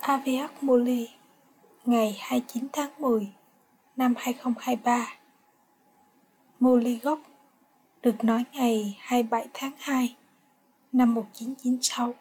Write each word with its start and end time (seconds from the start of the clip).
Aviak 0.00 0.62
Muli, 0.62 1.08
ngày 1.84 2.16
29 2.20 2.66
tháng 2.72 2.90
10 2.98 3.32
năm 3.96 4.14
2023 4.16 5.06
Muli 6.60 6.98
gốc 6.98 7.20
được 8.02 8.24
nói 8.24 8.44
ngày 8.52 8.96
27 9.00 9.46
tháng 9.54 9.72
2 9.78 10.16
năm 10.92 11.14
1996 11.14 12.14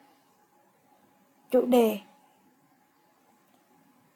Chủ 1.52 1.66
đề, 1.66 2.00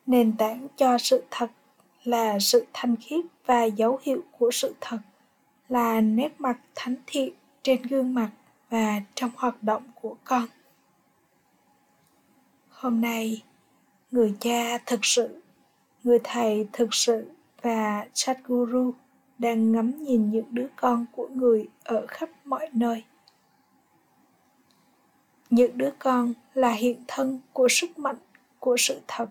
Nền 0.05 0.37
tảng 0.37 0.67
cho 0.77 0.97
sự 0.97 1.23
thật 1.31 1.51
là 2.03 2.39
sự 2.39 2.65
thanh 2.73 2.95
khiết 2.95 3.25
và 3.45 3.63
dấu 3.63 3.99
hiệu 4.03 4.23
của 4.39 4.51
sự 4.51 4.75
thật 4.81 4.99
là 5.69 6.01
nét 6.01 6.41
mặt 6.41 6.59
thánh 6.75 6.95
thiện 7.07 7.33
trên 7.63 7.81
gương 7.81 8.13
mặt 8.13 8.29
và 8.69 9.01
trong 9.15 9.31
hoạt 9.35 9.63
động 9.63 9.83
của 10.01 10.15
con. 10.23 10.45
Hôm 12.69 13.01
nay 13.01 13.41
người 14.11 14.35
cha 14.39 14.77
thực 14.85 14.99
sự, 15.05 15.41
người 16.03 16.19
thầy 16.23 16.67
thực 16.73 16.93
sự 16.93 17.31
và 17.61 18.07
Sadhguru 18.13 18.93
đang 19.37 19.71
ngắm 19.71 20.03
nhìn 20.03 20.31
những 20.31 20.45
đứa 20.49 20.67
con 20.75 21.05
của 21.11 21.27
người 21.27 21.67
ở 21.83 22.05
khắp 22.07 22.29
mọi 22.45 22.69
nơi. 22.73 23.03
Những 25.49 25.77
đứa 25.77 25.91
con 25.99 26.33
là 26.53 26.71
hiện 26.71 27.03
thân 27.07 27.39
của 27.53 27.67
sức 27.69 27.99
mạnh 27.99 28.17
của 28.59 28.75
sự 28.77 28.99
thật. 29.07 29.29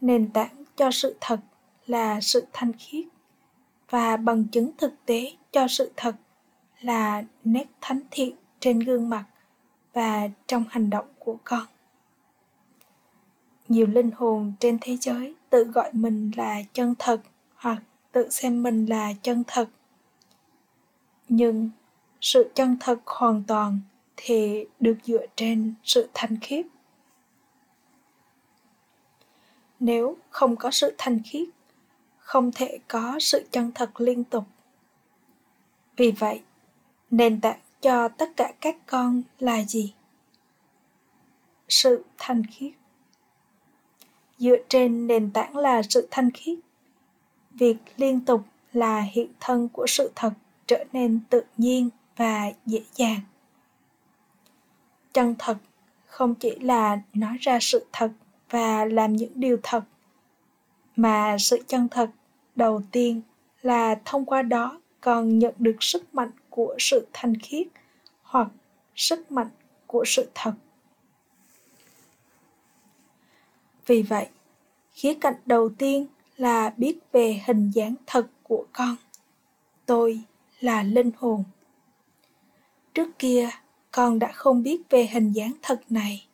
Nền 0.00 0.30
tảng 0.32 0.64
cho 0.76 0.90
sự 0.90 1.16
thật 1.20 1.40
là 1.86 2.20
sự 2.20 2.46
thanh 2.52 2.72
khiết 2.72 3.04
và 3.90 4.16
bằng 4.16 4.44
chứng 4.52 4.70
thực 4.78 4.92
tế 5.06 5.32
cho 5.52 5.68
sự 5.68 5.92
thật 5.96 6.16
là 6.80 7.24
nét 7.44 7.66
thánh 7.80 8.00
thiện 8.10 8.36
trên 8.60 8.78
gương 8.78 9.08
mặt 9.08 9.24
và 9.92 10.28
trong 10.46 10.64
hành 10.70 10.90
động 10.90 11.06
của 11.18 11.36
con 11.44 11.66
nhiều 13.68 13.86
linh 13.86 14.10
hồn 14.10 14.52
trên 14.60 14.78
thế 14.80 14.96
giới 14.96 15.34
tự 15.50 15.64
gọi 15.64 15.90
mình 15.92 16.30
là 16.36 16.62
chân 16.72 16.94
thật 16.98 17.20
hoặc 17.54 17.82
tự 18.12 18.28
xem 18.30 18.62
mình 18.62 18.86
là 18.86 19.12
chân 19.22 19.42
thật. 19.46 19.68
Nhưng 21.28 21.70
sự 22.20 22.50
chân 22.54 22.76
thật 22.80 22.98
hoàn 23.06 23.42
toàn 23.46 23.80
thì 24.16 24.64
được 24.80 24.96
dựa 25.04 25.26
trên 25.36 25.74
sự 25.84 26.08
thanh 26.14 26.40
khiết. 26.40 26.66
Nếu 29.80 30.16
không 30.30 30.56
có 30.56 30.70
sự 30.70 30.94
thanh 30.98 31.20
khiết, 31.24 31.48
không 32.18 32.52
thể 32.52 32.78
có 32.88 33.18
sự 33.20 33.46
chân 33.50 33.72
thật 33.74 34.00
liên 34.00 34.24
tục. 34.24 34.44
Vì 35.96 36.10
vậy, 36.10 36.42
nền 37.10 37.40
tảng 37.40 37.60
cho 37.80 38.08
tất 38.08 38.36
cả 38.36 38.52
các 38.60 38.76
con 38.86 39.22
là 39.38 39.64
gì? 39.64 39.94
Sự 41.68 42.04
thanh 42.18 42.42
khiết 42.46 42.72
dựa 44.38 44.56
trên 44.68 45.06
nền 45.06 45.30
tảng 45.30 45.56
là 45.56 45.82
sự 45.82 46.08
thanh 46.10 46.30
khiết, 46.30 46.58
việc 47.52 47.76
liên 47.96 48.20
tục 48.20 48.40
là 48.72 49.00
hiện 49.00 49.28
thân 49.40 49.68
của 49.68 49.86
sự 49.86 50.10
thật 50.14 50.32
trở 50.66 50.84
nên 50.92 51.20
tự 51.30 51.42
nhiên 51.56 51.90
và 52.16 52.52
dễ 52.66 52.82
dàng. 52.94 53.20
Chân 55.12 55.34
thật 55.38 55.56
không 56.06 56.34
chỉ 56.34 56.58
là 56.60 57.00
nói 57.14 57.36
ra 57.40 57.58
sự 57.60 57.86
thật 57.92 58.10
và 58.50 58.84
làm 58.84 59.16
những 59.16 59.32
điều 59.34 59.56
thật, 59.62 59.84
mà 60.96 61.36
sự 61.38 61.62
chân 61.66 61.88
thật 61.88 62.10
đầu 62.56 62.82
tiên 62.92 63.20
là 63.62 64.00
thông 64.04 64.24
qua 64.24 64.42
đó 64.42 64.80
còn 65.00 65.38
nhận 65.38 65.54
được 65.58 65.76
sức 65.80 66.14
mạnh 66.14 66.30
của 66.50 66.74
sự 66.78 67.06
thanh 67.12 67.36
khiết 67.36 67.66
hoặc 68.22 68.48
sức 68.96 69.32
mạnh 69.32 69.50
của 69.86 70.04
sự 70.06 70.30
thật. 70.34 70.52
Vì 73.88 74.02
vậy, 74.02 74.28
khía 74.92 75.14
cạnh 75.20 75.34
đầu 75.46 75.68
tiên 75.78 76.06
là 76.36 76.74
biết 76.76 76.98
về 77.12 77.42
hình 77.46 77.70
dáng 77.70 77.94
thật 78.06 78.26
của 78.42 78.66
con. 78.72 78.96
Tôi 79.86 80.20
là 80.60 80.82
linh 80.82 81.10
hồn. 81.16 81.44
Trước 82.94 83.18
kia, 83.18 83.50
con 83.92 84.18
đã 84.18 84.32
không 84.32 84.62
biết 84.62 84.82
về 84.90 85.06
hình 85.06 85.32
dáng 85.32 85.52
thật 85.62 85.80
này. 85.88 86.26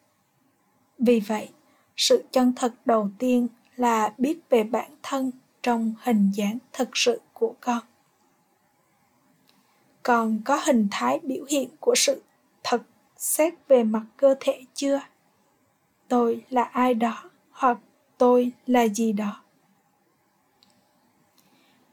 Vì 0.98 1.20
vậy, 1.20 1.48
sự 1.96 2.24
chân 2.32 2.52
thật 2.56 2.74
đầu 2.84 3.10
tiên 3.18 3.48
là 3.76 4.14
biết 4.18 4.38
về 4.50 4.64
bản 4.64 4.90
thân 5.02 5.30
trong 5.62 5.94
hình 6.02 6.30
dáng 6.34 6.58
thật 6.72 6.88
sự 6.94 7.20
của 7.32 7.54
con. 7.60 7.80
Con 10.02 10.40
có 10.44 10.60
hình 10.64 10.88
thái 10.90 11.20
biểu 11.22 11.44
hiện 11.48 11.68
của 11.80 11.94
sự 11.96 12.22
thật 12.62 12.82
xét 13.16 13.54
về 13.68 13.84
mặt 13.84 14.04
cơ 14.16 14.34
thể 14.40 14.64
chưa? 14.74 15.00
Tôi 16.08 16.44
là 16.50 16.62
ai 16.62 16.94
đó? 16.94 17.30
Hoặc 17.54 17.78
tôi 18.18 18.52
là 18.66 18.88
gì 18.88 19.12
đó. 19.12 19.40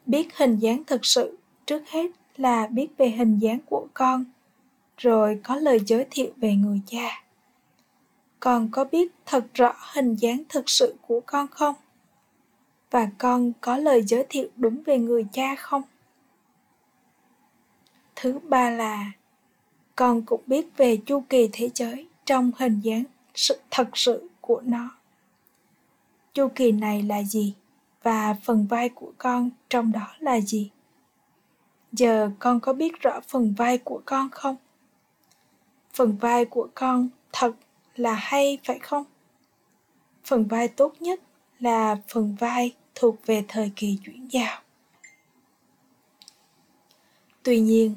Biết 0.05 0.37
hình 0.37 0.59
dáng 0.59 0.83
thực 0.87 1.05
sự, 1.05 1.37
trước 1.65 1.89
hết 1.89 2.11
là 2.37 2.67
biết 2.67 2.87
về 2.97 3.09
hình 3.09 3.39
dáng 3.39 3.59
của 3.65 3.87
con, 3.93 4.25
rồi 4.97 5.39
có 5.43 5.55
lời 5.55 5.79
giới 5.85 6.05
thiệu 6.11 6.31
về 6.37 6.55
người 6.55 6.81
cha. 6.85 7.23
Con 8.39 8.69
có 8.71 8.83
biết 8.83 9.11
thật 9.25 9.45
rõ 9.53 9.75
hình 9.93 10.15
dáng 10.15 10.43
thực 10.49 10.69
sự 10.69 10.95
của 11.07 11.21
con 11.25 11.47
không? 11.47 11.75
Và 12.91 13.09
con 13.17 13.51
có 13.61 13.77
lời 13.77 14.03
giới 14.03 14.25
thiệu 14.29 14.47
đúng 14.57 14.83
về 14.85 14.97
người 14.97 15.25
cha 15.33 15.55
không? 15.55 15.81
Thứ 18.15 18.39
ba 18.39 18.69
là, 18.69 19.11
con 19.95 20.21
cũng 20.21 20.41
biết 20.47 20.77
về 20.77 20.97
chu 21.05 21.23
kỳ 21.29 21.49
thế 21.51 21.69
giới 21.73 22.07
trong 22.25 22.51
hình 22.57 22.79
dáng 22.79 23.03
sự 23.35 23.59
thật 23.71 23.89
sự 23.93 24.29
của 24.41 24.61
nó 24.65 25.00
chu 26.33 26.47
kỳ 26.55 26.71
này 26.71 27.03
là 27.03 27.23
gì? 27.23 27.55
Và 28.03 28.35
phần 28.43 28.67
vai 28.67 28.89
của 28.89 29.13
con 29.17 29.49
trong 29.69 29.91
đó 29.91 30.15
là 30.19 30.39
gì? 30.39 30.71
Giờ 31.91 32.31
con 32.39 32.59
có 32.59 32.73
biết 32.73 33.01
rõ 33.01 33.19
phần 33.27 33.53
vai 33.57 33.77
của 33.77 34.01
con 34.05 34.29
không? 34.29 34.55
Phần 35.93 36.17
vai 36.17 36.45
của 36.45 36.67
con 36.75 37.09
thật 37.33 37.51
là 37.95 38.13
hay 38.13 38.57
phải 38.63 38.79
không? 38.79 39.03
Phần 40.25 40.45
vai 40.45 40.67
tốt 40.67 40.93
nhất 40.99 41.19
là 41.59 41.97
phần 42.07 42.35
vai 42.39 42.75
thuộc 42.95 43.15
về 43.25 43.43
thời 43.47 43.71
kỳ 43.75 43.97
chuyển 44.05 44.27
giao. 44.27 44.61
Tuy 47.43 47.59
nhiên, 47.59 47.95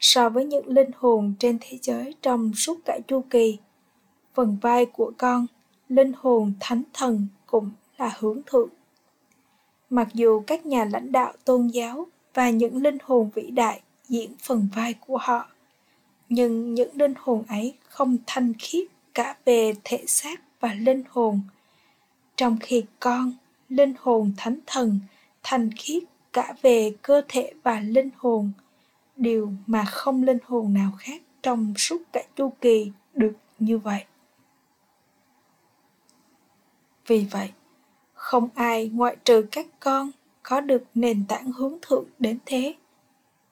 so 0.00 0.28
với 0.28 0.44
những 0.44 0.68
linh 0.68 0.90
hồn 0.96 1.34
trên 1.38 1.58
thế 1.60 1.78
giới 1.82 2.14
trong 2.22 2.54
suốt 2.54 2.78
cả 2.84 2.98
chu 3.08 3.24
kỳ, 3.30 3.58
phần 4.34 4.58
vai 4.62 4.86
của 4.86 5.12
con, 5.18 5.46
linh 5.88 6.12
hồn 6.16 6.52
thánh 6.60 6.82
thần 6.92 7.26
cùng 7.50 7.70
là 7.98 8.12
hướng 8.18 8.40
thượng. 8.46 8.68
Mặc 9.90 10.08
dù 10.14 10.42
các 10.46 10.66
nhà 10.66 10.84
lãnh 10.84 11.12
đạo 11.12 11.32
tôn 11.44 11.66
giáo 11.66 12.06
và 12.34 12.50
những 12.50 12.82
linh 12.82 12.98
hồn 13.02 13.30
vĩ 13.34 13.50
đại 13.50 13.80
diễn 14.08 14.32
phần 14.42 14.68
vai 14.74 14.94
của 15.06 15.16
họ, 15.16 15.48
nhưng 16.28 16.74
những 16.74 16.90
linh 16.94 17.14
hồn 17.16 17.44
ấy 17.48 17.74
không 17.88 18.16
thanh 18.26 18.52
khiết 18.58 18.86
cả 19.14 19.36
về 19.44 19.72
thể 19.84 20.04
xác 20.06 20.40
và 20.60 20.74
linh 20.74 21.02
hồn. 21.08 21.40
Trong 22.36 22.56
khi 22.60 22.84
con, 23.00 23.32
linh 23.68 23.94
hồn 23.98 24.32
thánh 24.36 24.58
thần 24.66 25.00
thanh 25.42 25.70
khiết 25.76 26.02
cả 26.32 26.54
về 26.62 26.92
cơ 27.02 27.22
thể 27.28 27.52
và 27.62 27.80
linh 27.80 28.10
hồn, 28.16 28.52
điều 29.16 29.52
mà 29.66 29.84
không 29.84 30.22
linh 30.22 30.38
hồn 30.44 30.74
nào 30.74 30.90
khác 30.98 31.22
trong 31.42 31.74
suốt 31.76 32.02
cả 32.12 32.22
chu 32.36 32.52
kỳ 32.60 32.92
được 33.14 33.32
như 33.58 33.78
vậy 33.78 34.04
vì 37.10 37.26
vậy, 37.30 37.50
không 38.14 38.48
ai 38.54 38.90
ngoại 38.94 39.16
trừ 39.24 39.46
các 39.52 39.66
con 39.80 40.10
có 40.42 40.60
được 40.60 40.82
nền 40.94 41.24
tảng 41.28 41.52
hướng 41.52 41.78
thượng 41.82 42.04
đến 42.18 42.38
thế. 42.46 42.74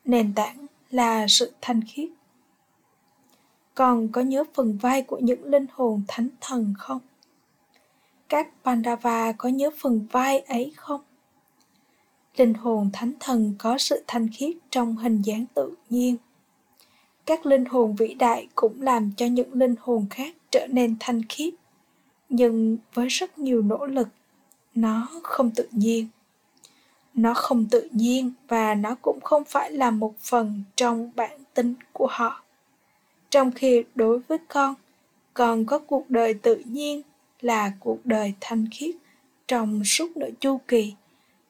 Nền 0.04 0.34
tảng 0.34 0.66
là 0.90 1.26
sự 1.28 1.52
thanh 1.60 1.80
khiết. 1.88 2.08
Con 3.74 4.08
có 4.12 4.20
nhớ 4.20 4.44
phần 4.54 4.78
vai 4.82 5.02
của 5.02 5.18
những 5.18 5.44
linh 5.44 5.66
hồn 5.72 6.02
thánh 6.08 6.28
thần 6.40 6.74
không? 6.78 7.00
Các 8.28 8.48
pandava 8.64 9.32
có 9.32 9.48
nhớ 9.48 9.70
phần 9.78 10.06
vai 10.10 10.40
ấy 10.40 10.72
không? 10.76 11.00
Linh 12.36 12.54
hồn 12.54 12.90
thánh 12.92 13.12
thần 13.20 13.54
có 13.58 13.78
sự 13.78 14.02
thanh 14.06 14.28
khiết 14.32 14.56
trong 14.70 14.96
hình 14.96 15.22
dáng 15.22 15.44
tự 15.54 15.74
nhiên. 15.90 16.16
Các 17.26 17.46
linh 17.46 17.64
hồn 17.64 17.96
vĩ 17.96 18.14
đại 18.14 18.48
cũng 18.54 18.82
làm 18.82 19.10
cho 19.16 19.26
những 19.26 19.52
linh 19.52 19.74
hồn 19.80 20.06
khác 20.10 20.34
trở 20.50 20.66
nên 20.66 20.96
thanh 21.00 21.22
khiết 21.28 21.54
nhưng 22.28 22.76
với 22.94 23.08
rất 23.08 23.38
nhiều 23.38 23.62
nỗ 23.62 23.86
lực, 23.86 24.08
nó 24.74 25.08
không 25.22 25.50
tự 25.50 25.68
nhiên. 25.70 26.08
Nó 27.14 27.34
không 27.34 27.66
tự 27.70 27.88
nhiên 27.92 28.32
và 28.48 28.74
nó 28.74 28.94
cũng 29.02 29.20
không 29.20 29.44
phải 29.44 29.72
là 29.72 29.90
một 29.90 30.14
phần 30.18 30.62
trong 30.76 31.10
bản 31.16 31.40
tính 31.54 31.74
của 31.92 32.06
họ. 32.10 32.42
Trong 33.30 33.52
khi 33.52 33.84
đối 33.94 34.18
với 34.18 34.38
con 34.48 34.74
còn 35.34 35.64
có 35.64 35.78
cuộc 35.78 36.10
đời 36.10 36.34
tự 36.34 36.62
nhiên 36.64 37.02
là 37.40 37.72
cuộc 37.80 38.06
đời 38.06 38.34
thanh 38.40 38.66
khiết 38.72 38.94
trong 39.48 39.84
suốt 39.84 40.16
nửa 40.16 40.30
chu 40.40 40.60
kỳ 40.68 40.94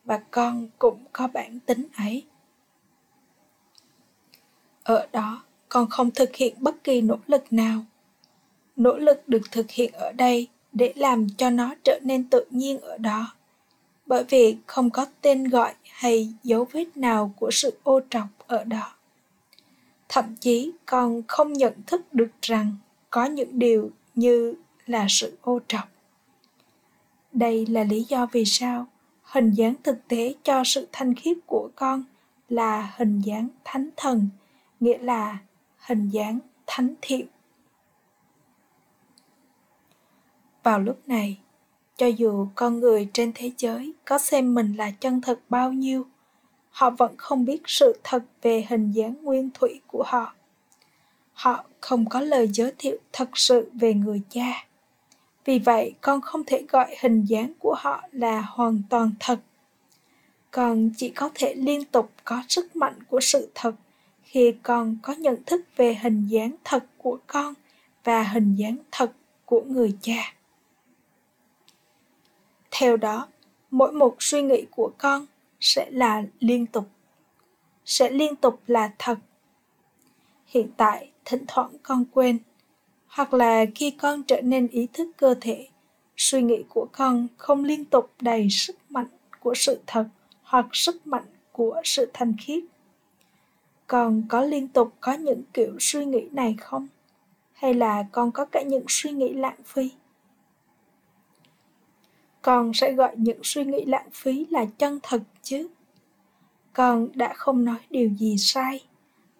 và 0.04 0.20
con 0.30 0.68
cũng 0.78 1.04
có 1.12 1.26
bản 1.26 1.58
tính 1.66 1.86
ấy. 1.96 2.24
Ở 4.82 5.06
đó, 5.12 5.42
con 5.68 5.90
không 5.90 6.10
thực 6.10 6.36
hiện 6.36 6.54
bất 6.58 6.84
kỳ 6.84 7.00
nỗ 7.00 7.16
lực 7.26 7.52
nào. 7.52 7.84
Nỗ 8.76 8.96
lực 8.96 9.28
được 9.28 9.42
thực 9.50 9.70
hiện 9.70 9.92
ở 9.92 10.12
đây 10.12 10.48
để 10.72 10.92
làm 10.96 11.26
cho 11.36 11.50
nó 11.50 11.74
trở 11.84 11.98
nên 12.02 12.24
tự 12.24 12.44
nhiên 12.50 12.80
ở 12.80 12.98
đó. 12.98 13.34
Bởi 14.06 14.24
vì 14.24 14.56
không 14.66 14.90
có 14.90 15.06
tên 15.20 15.44
gọi 15.48 15.74
hay 15.90 16.32
dấu 16.42 16.66
vết 16.72 16.96
nào 16.96 17.34
của 17.36 17.50
sự 17.50 17.78
ô 17.82 18.00
trọc 18.10 18.26
ở 18.46 18.64
đó. 18.64 18.94
Thậm 20.08 20.36
chí 20.40 20.72
còn 20.86 21.22
không 21.28 21.52
nhận 21.52 21.72
thức 21.86 22.14
được 22.14 22.30
rằng 22.42 22.74
có 23.10 23.24
những 23.24 23.58
điều 23.58 23.90
như 24.14 24.54
là 24.86 25.06
sự 25.08 25.38
ô 25.42 25.60
trọc. 25.68 25.88
Đây 27.32 27.66
là 27.66 27.84
lý 27.84 28.04
do 28.08 28.26
vì 28.32 28.44
sao 28.44 28.86
hình 29.22 29.50
dáng 29.50 29.74
thực 29.82 30.08
tế 30.08 30.34
cho 30.42 30.64
sự 30.64 30.88
thanh 30.92 31.14
khiết 31.14 31.36
của 31.46 31.70
con 31.76 32.04
là 32.48 32.92
hình 32.96 33.20
dáng 33.20 33.48
thánh 33.64 33.88
thần, 33.96 34.28
nghĩa 34.80 34.98
là 34.98 35.38
hình 35.78 36.08
dáng 36.10 36.38
thánh 36.66 36.94
thiện. 37.02 37.26
Vào 40.68 40.80
lúc 40.80 40.98
này. 41.06 41.38
Cho 41.96 42.06
dù 42.06 42.46
con 42.54 42.80
người 42.80 43.08
trên 43.12 43.32
thế 43.34 43.50
giới 43.58 43.92
có 44.04 44.18
xem 44.18 44.54
mình 44.54 44.76
là 44.76 44.90
chân 44.90 45.20
thật 45.20 45.40
bao 45.48 45.72
nhiêu, 45.72 46.06
họ 46.70 46.90
vẫn 46.90 47.14
không 47.16 47.44
biết 47.44 47.62
sự 47.66 47.98
thật 48.04 48.22
về 48.42 48.66
hình 48.68 48.92
dáng 48.92 49.14
nguyên 49.22 49.50
thủy 49.54 49.80
của 49.86 50.02
họ. 50.06 50.34
Họ 51.32 51.64
không 51.80 52.08
có 52.08 52.20
lời 52.20 52.48
giới 52.52 52.72
thiệu 52.78 52.96
thật 53.12 53.28
sự 53.34 53.70
về 53.74 53.94
người 53.94 54.22
cha. 54.30 54.66
Vì 55.44 55.58
vậy, 55.58 55.94
con 56.00 56.20
không 56.20 56.44
thể 56.44 56.64
gọi 56.68 56.96
hình 57.00 57.24
dáng 57.24 57.52
của 57.58 57.74
họ 57.78 58.02
là 58.12 58.40
hoàn 58.40 58.82
toàn 58.90 59.10
thật. 59.20 59.40
Con 60.50 60.90
chỉ 60.96 61.08
có 61.08 61.30
thể 61.34 61.54
liên 61.54 61.84
tục 61.84 62.10
có 62.24 62.42
sức 62.48 62.76
mạnh 62.76 62.98
của 63.10 63.20
sự 63.20 63.50
thật 63.54 63.74
khi 64.22 64.54
con 64.62 64.96
có 65.02 65.12
nhận 65.12 65.44
thức 65.46 65.60
về 65.76 65.94
hình 65.94 66.26
dáng 66.26 66.54
thật 66.64 66.84
của 66.98 67.18
con 67.26 67.54
và 68.04 68.22
hình 68.22 68.54
dáng 68.54 68.76
thật 68.90 69.12
của 69.44 69.60
người 69.60 69.96
cha 70.02 70.37
theo 72.80 72.96
đó, 72.96 73.28
mỗi 73.70 73.92
một 73.92 74.16
suy 74.18 74.42
nghĩ 74.42 74.66
của 74.70 74.92
con 74.98 75.26
sẽ 75.60 75.90
là 75.90 76.22
liên 76.40 76.66
tục, 76.66 76.88
sẽ 77.84 78.10
liên 78.10 78.36
tục 78.36 78.60
là 78.66 78.92
thật. 78.98 79.18
Hiện 80.46 80.68
tại, 80.76 81.10
thỉnh 81.24 81.44
thoảng 81.48 81.70
con 81.82 82.04
quên, 82.12 82.38
hoặc 83.06 83.34
là 83.34 83.64
khi 83.74 83.90
con 83.90 84.22
trở 84.22 84.40
nên 84.40 84.68
ý 84.68 84.86
thức 84.92 85.08
cơ 85.16 85.34
thể, 85.40 85.68
suy 86.16 86.42
nghĩ 86.42 86.64
của 86.68 86.88
con 86.92 87.26
không 87.36 87.64
liên 87.64 87.84
tục 87.84 88.10
đầy 88.20 88.50
sức 88.50 88.76
mạnh 88.88 89.08
của 89.40 89.54
sự 89.54 89.80
thật 89.86 90.04
hoặc 90.42 90.66
sức 90.72 91.06
mạnh 91.06 91.26
của 91.52 91.80
sự 91.84 92.10
thanh 92.14 92.34
khiết. 92.40 92.64
Con 93.86 94.22
có 94.28 94.42
liên 94.42 94.68
tục 94.68 94.92
có 95.00 95.12
những 95.12 95.42
kiểu 95.52 95.76
suy 95.80 96.04
nghĩ 96.04 96.28
này 96.32 96.56
không? 96.60 96.88
Hay 97.52 97.74
là 97.74 98.04
con 98.12 98.32
có 98.32 98.44
cả 98.44 98.62
những 98.62 98.84
suy 98.88 99.10
nghĩ 99.10 99.32
lãng 99.32 99.62
phí? 99.64 99.90
Con 102.48 102.74
sẽ 102.74 102.92
gọi 102.92 103.12
những 103.16 103.38
suy 103.42 103.64
nghĩ 103.64 103.84
lãng 103.84 104.08
phí 104.12 104.46
là 104.50 104.64
chân 104.78 104.98
thật 105.02 105.22
chứ. 105.42 105.68
Con 106.72 107.08
đã 107.14 107.34
không 107.34 107.64
nói 107.64 107.78
điều 107.90 108.08
gì 108.08 108.36
sai. 108.38 108.84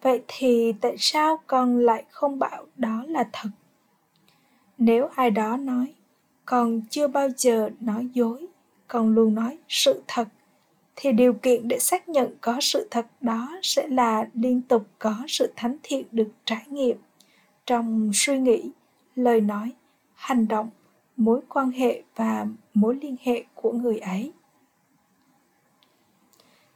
Vậy 0.01 0.21
thì 0.27 0.73
tại 0.81 0.95
sao 0.97 1.39
con 1.47 1.79
lại 1.79 2.05
không 2.09 2.39
bảo 2.39 2.65
đó 2.77 3.03
là 3.07 3.29
thật? 3.33 3.49
Nếu 4.77 5.07
ai 5.15 5.31
đó 5.31 5.57
nói, 5.57 5.93
con 6.45 6.81
chưa 6.89 7.07
bao 7.07 7.29
giờ 7.37 7.69
nói 7.79 8.07
dối, 8.13 8.47
con 8.87 9.15
luôn 9.15 9.35
nói 9.35 9.57
sự 9.69 10.03
thật, 10.07 10.27
thì 10.95 11.11
điều 11.11 11.33
kiện 11.33 11.67
để 11.67 11.79
xác 11.79 12.09
nhận 12.09 12.35
có 12.41 12.57
sự 12.61 12.87
thật 12.91 13.05
đó 13.21 13.57
sẽ 13.61 13.87
là 13.87 14.29
liên 14.33 14.61
tục 14.61 14.87
có 14.99 15.15
sự 15.27 15.53
thánh 15.55 15.77
thiện 15.83 16.05
được 16.11 16.29
trải 16.45 16.63
nghiệm 16.67 16.97
trong 17.65 18.11
suy 18.13 18.39
nghĩ, 18.39 18.71
lời 19.15 19.41
nói, 19.41 19.71
hành 20.13 20.47
động 20.47 20.69
mối 21.19 21.41
quan 21.49 21.71
hệ 21.71 22.03
và 22.15 22.47
mối 22.73 22.95
liên 23.01 23.15
hệ 23.23 23.43
của 23.55 23.71
người 23.71 23.97
ấy. 23.97 24.31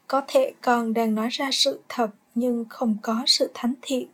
Có 0.08 0.22
thể 0.28 0.54
con 0.62 0.94
đang 0.94 1.16
nói 1.16 1.30
ra 1.30 1.50
sự 1.52 1.82
thật 1.90 2.10
nhưng 2.36 2.66
không 2.70 2.98
có 3.02 3.24
sự 3.26 3.52
thánh 3.54 3.74
thiện. 3.82 4.08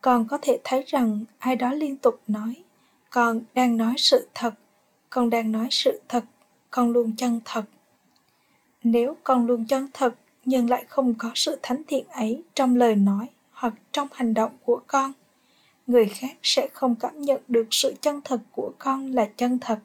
Con 0.00 0.26
có 0.28 0.38
thể 0.42 0.60
thấy 0.64 0.84
rằng 0.86 1.24
ai 1.38 1.56
đó 1.56 1.72
liên 1.72 1.96
tục 1.96 2.20
nói, 2.28 2.54
con 3.10 3.40
đang 3.54 3.76
nói 3.76 3.94
sự 3.96 4.28
thật, 4.34 4.54
con 5.10 5.30
đang 5.30 5.52
nói 5.52 5.68
sự 5.70 6.00
thật, 6.08 6.24
con 6.70 6.92
luôn 6.92 7.12
chân 7.16 7.40
thật. 7.44 7.64
Nếu 8.82 9.16
con 9.24 9.46
luôn 9.46 9.66
chân 9.66 9.88
thật 9.92 10.14
nhưng 10.44 10.70
lại 10.70 10.84
không 10.88 11.14
có 11.18 11.30
sự 11.34 11.58
thánh 11.62 11.82
thiện 11.86 12.06
ấy 12.08 12.42
trong 12.54 12.76
lời 12.76 12.96
nói 12.96 13.28
hoặc 13.52 13.74
trong 13.92 14.08
hành 14.12 14.34
động 14.34 14.52
của 14.64 14.80
con 14.86 15.12
người 15.86 16.06
khác 16.06 16.36
sẽ 16.42 16.68
không 16.72 16.94
cảm 16.94 17.22
nhận 17.22 17.40
được 17.48 17.66
sự 17.70 17.94
chân 18.00 18.20
thật 18.24 18.40
của 18.52 18.72
con 18.78 19.12
là 19.12 19.28
chân 19.36 19.58
thật. 19.58 19.78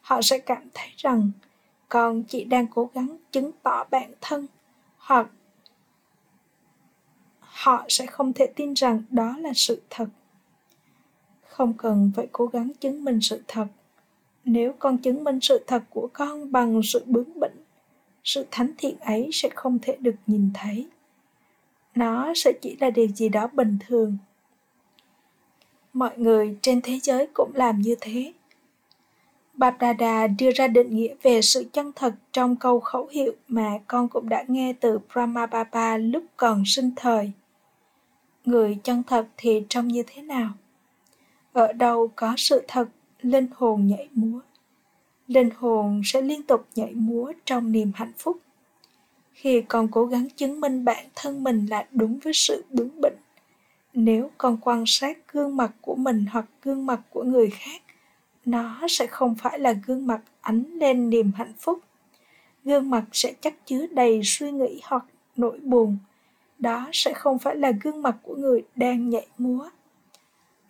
Họ 0.00 0.22
sẽ 0.22 0.38
cảm 0.38 0.68
thấy 0.74 0.88
rằng 0.96 1.30
con 1.88 2.22
chỉ 2.22 2.44
đang 2.44 2.66
cố 2.66 2.90
gắng 2.94 3.16
chứng 3.32 3.50
tỏ 3.62 3.84
bản 3.90 4.12
thân, 4.20 4.46
hoặc 4.96 5.26
họ 7.40 7.86
sẽ 7.88 8.06
không 8.06 8.32
thể 8.32 8.46
tin 8.56 8.74
rằng 8.74 9.02
đó 9.10 9.36
là 9.38 9.52
sự 9.54 9.82
thật. 9.90 10.08
Không 11.48 11.72
cần 11.72 12.10
phải 12.16 12.28
cố 12.32 12.46
gắng 12.46 12.70
chứng 12.80 13.04
minh 13.04 13.20
sự 13.20 13.42
thật. 13.48 13.66
Nếu 14.44 14.72
con 14.78 14.98
chứng 14.98 15.24
minh 15.24 15.38
sự 15.40 15.64
thật 15.66 15.82
của 15.90 16.08
con 16.12 16.52
bằng 16.52 16.80
sự 16.84 17.02
bướng 17.06 17.40
bỉnh, 17.40 17.64
sự 18.24 18.46
thánh 18.50 18.72
thiện 18.78 18.98
ấy 19.00 19.30
sẽ 19.32 19.48
không 19.54 19.78
thể 19.82 19.96
được 20.00 20.14
nhìn 20.26 20.50
thấy. 20.54 20.88
Nó 21.94 22.32
sẽ 22.36 22.52
chỉ 22.62 22.76
là 22.80 22.90
điều 22.90 23.08
gì 23.08 23.28
đó 23.28 23.46
bình 23.46 23.78
thường 23.86 24.18
mọi 25.94 26.18
người 26.18 26.56
trên 26.62 26.80
thế 26.80 26.98
giới 27.02 27.26
cũng 27.34 27.50
làm 27.54 27.80
như 27.80 27.94
thế 28.00 28.32
Bapdada 29.54 30.26
đưa 30.26 30.50
ra 30.50 30.66
định 30.66 30.96
nghĩa 30.96 31.14
về 31.22 31.42
sự 31.42 31.64
chân 31.72 31.92
thật 31.96 32.14
trong 32.32 32.56
câu 32.56 32.80
khẩu 32.80 33.06
hiệu 33.06 33.32
mà 33.48 33.78
con 33.86 34.08
cũng 34.08 34.28
đã 34.28 34.44
nghe 34.48 34.72
từ 34.80 34.98
Brahmababa 35.12 35.96
lúc 35.96 36.24
còn 36.36 36.62
sinh 36.66 36.90
thời. 36.96 37.32
Người 38.44 38.78
chân 38.82 39.02
thật 39.02 39.26
thì 39.36 39.62
trông 39.68 39.88
như 39.88 40.02
thế 40.06 40.22
nào? 40.22 40.50
Ở 41.52 41.72
đâu 41.72 42.10
có 42.16 42.34
sự 42.36 42.62
thật, 42.68 42.88
linh 43.22 43.46
hồn 43.54 43.86
nhảy 43.86 44.08
múa. 44.12 44.40
Linh 45.26 45.50
hồn 45.56 46.02
sẽ 46.04 46.22
liên 46.22 46.42
tục 46.42 46.66
nhảy 46.74 46.94
múa 46.94 47.32
trong 47.44 47.72
niềm 47.72 47.92
hạnh 47.94 48.12
phúc. 48.18 48.38
Khi 49.32 49.62
con 49.68 49.88
cố 49.88 50.06
gắng 50.06 50.28
chứng 50.36 50.60
minh 50.60 50.84
bản 50.84 51.06
thân 51.14 51.44
mình 51.44 51.66
là 51.66 51.86
đúng 51.90 52.18
với 52.18 52.32
sự 52.32 52.64
bướng 52.70 53.00
bỉnh, 53.00 53.16
nếu 53.94 54.30
con 54.38 54.58
quan 54.60 54.84
sát 54.86 55.18
gương 55.32 55.56
mặt 55.56 55.72
của 55.80 55.94
mình 55.94 56.24
hoặc 56.32 56.44
gương 56.62 56.86
mặt 56.86 57.00
của 57.10 57.22
người 57.22 57.50
khác, 57.50 57.82
nó 58.44 58.80
sẽ 58.88 59.06
không 59.06 59.34
phải 59.34 59.58
là 59.58 59.72
gương 59.86 60.06
mặt 60.06 60.20
ánh 60.40 60.64
lên 60.72 61.10
niềm 61.10 61.32
hạnh 61.36 61.52
phúc. 61.58 61.78
Gương 62.64 62.90
mặt 62.90 63.04
sẽ 63.12 63.34
chắc 63.40 63.66
chứa 63.66 63.86
đầy 63.86 64.20
suy 64.24 64.50
nghĩ 64.50 64.80
hoặc 64.84 65.04
nỗi 65.36 65.58
buồn. 65.60 65.98
Đó 66.58 66.88
sẽ 66.92 67.12
không 67.12 67.38
phải 67.38 67.56
là 67.56 67.72
gương 67.82 68.02
mặt 68.02 68.16
của 68.22 68.36
người 68.36 68.62
đang 68.76 69.10
nhảy 69.10 69.26
múa. 69.38 69.68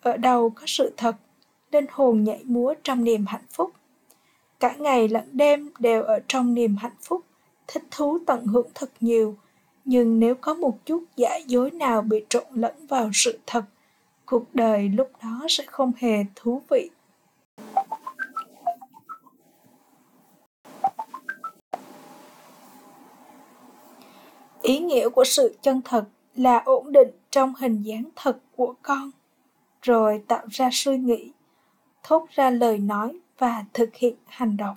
Ở 0.00 0.16
đâu 0.16 0.50
có 0.50 0.62
sự 0.66 0.92
thật, 0.96 1.16
linh 1.72 1.86
hồn 1.90 2.24
nhảy 2.24 2.40
múa 2.44 2.74
trong 2.82 3.04
niềm 3.04 3.24
hạnh 3.26 3.46
phúc. 3.50 3.70
Cả 4.60 4.74
ngày 4.78 5.08
lẫn 5.08 5.28
đêm 5.32 5.70
đều 5.78 6.02
ở 6.02 6.20
trong 6.28 6.54
niềm 6.54 6.76
hạnh 6.76 6.96
phúc, 7.00 7.24
thích 7.66 7.82
thú 7.90 8.18
tận 8.26 8.46
hưởng 8.46 8.68
thật 8.74 8.90
nhiều 9.00 9.36
nhưng 9.84 10.20
nếu 10.20 10.34
có 10.34 10.54
một 10.54 10.86
chút 10.86 11.04
giả 11.16 11.36
dối 11.46 11.70
nào 11.70 12.02
bị 12.02 12.24
trộn 12.28 12.44
lẫn 12.54 12.86
vào 12.86 13.10
sự 13.12 13.38
thật, 13.46 13.64
cuộc 14.26 14.54
đời 14.54 14.88
lúc 14.88 15.10
đó 15.22 15.46
sẽ 15.48 15.64
không 15.66 15.92
hề 15.96 16.24
thú 16.34 16.62
vị. 16.70 16.90
Ý 24.62 24.78
nghĩa 24.78 25.08
của 25.08 25.24
sự 25.24 25.56
chân 25.62 25.80
thật 25.84 26.04
là 26.36 26.62
ổn 26.64 26.92
định 26.92 27.08
trong 27.30 27.54
hình 27.54 27.82
dáng 27.82 28.08
thật 28.16 28.38
của 28.56 28.74
con, 28.82 29.10
rồi 29.82 30.22
tạo 30.28 30.46
ra 30.50 30.68
suy 30.72 30.98
nghĩ, 30.98 31.32
thốt 32.02 32.26
ra 32.30 32.50
lời 32.50 32.78
nói 32.78 33.18
và 33.38 33.64
thực 33.72 33.94
hiện 33.94 34.14
hành 34.26 34.56
động. 34.56 34.76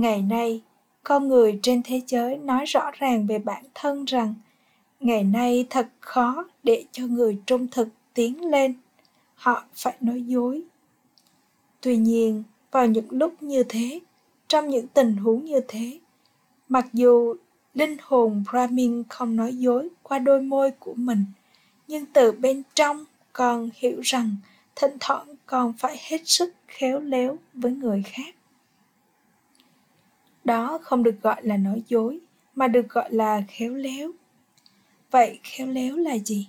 Ngày 0.00 0.22
nay, 0.22 0.62
con 1.02 1.28
người 1.28 1.58
trên 1.62 1.82
thế 1.82 2.00
giới 2.06 2.36
nói 2.36 2.64
rõ 2.64 2.90
ràng 2.98 3.26
về 3.26 3.38
bản 3.38 3.64
thân 3.74 4.04
rằng 4.04 4.34
ngày 5.00 5.24
nay 5.24 5.66
thật 5.70 5.88
khó 6.00 6.44
để 6.62 6.84
cho 6.92 7.06
người 7.06 7.38
trung 7.46 7.68
thực 7.70 7.88
tiến 8.14 8.50
lên. 8.50 8.74
Họ 9.34 9.64
phải 9.74 9.96
nói 10.00 10.22
dối. 10.22 10.62
Tuy 11.80 11.96
nhiên, 11.96 12.42
vào 12.70 12.86
những 12.86 13.06
lúc 13.10 13.42
như 13.42 13.62
thế, 13.62 14.00
trong 14.48 14.68
những 14.68 14.86
tình 14.86 15.16
huống 15.16 15.44
như 15.44 15.60
thế, 15.68 15.98
mặc 16.68 16.86
dù 16.92 17.34
linh 17.74 17.96
hồn 18.02 18.44
brahmin 18.50 19.02
không 19.08 19.36
nói 19.36 19.54
dối 19.54 19.88
qua 20.02 20.18
đôi 20.18 20.42
môi 20.42 20.70
của 20.70 20.94
mình, 20.94 21.24
nhưng 21.88 22.06
từ 22.06 22.32
bên 22.32 22.62
trong 22.74 23.04
con 23.32 23.70
hiểu 23.74 24.00
rằng 24.02 24.36
thỉnh 24.76 24.96
thoảng 25.00 25.34
con 25.46 25.72
phải 25.72 25.96
hết 26.00 26.20
sức 26.24 26.54
khéo 26.68 27.00
léo 27.00 27.38
với 27.54 27.72
người 27.72 28.02
khác 28.06 28.35
đó 30.46 30.78
không 30.82 31.02
được 31.02 31.22
gọi 31.22 31.36
là 31.42 31.56
nói 31.56 31.82
dối, 31.88 32.18
mà 32.54 32.68
được 32.68 32.88
gọi 32.88 33.12
là 33.12 33.42
khéo 33.48 33.74
léo. 33.74 34.10
Vậy 35.10 35.38
khéo 35.42 35.66
léo 35.66 35.96
là 35.96 36.18
gì? 36.18 36.48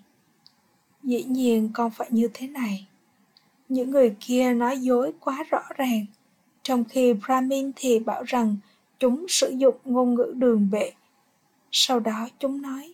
Dĩ 1.03 1.23
nhiên 1.23 1.69
con 1.73 1.91
phải 1.91 2.07
như 2.11 2.29
thế 2.33 2.47
này. 2.47 2.87
Những 3.69 3.91
người 3.91 4.15
kia 4.19 4.53
nói 4.53 4.77
dối 4.77 5.13
quá 5.19 5.43
rõ 5.49 5.61
ràng. 5.77 6.05
Trong 6.63 6.83
khi 6.83 7.13
brahmin 7.13 7.71
thì 7.75 7.99
bảo 7.99 8.23
rằng 8.23 8.57
chúng 8.99 9.25
sử 9.27 9.49
dụng 9.49 9.75
ngôn 9.85 10.15
ngữ 10.15 10.33
đường 10.37 10.69
bệ. 10.71 10.91
Sau 11.71 11.99
đó 11.99 12.29
chúng 12.39 12.61
nói, 12.61 12.93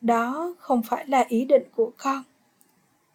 đó 0.00 0.54
không 0.58 0.82
phải 0.82 1.06
là 1.06 1.24
ý 1.28 1.44
định 1.44 1.62
của 1.74 1.92
con. 1.96 2.22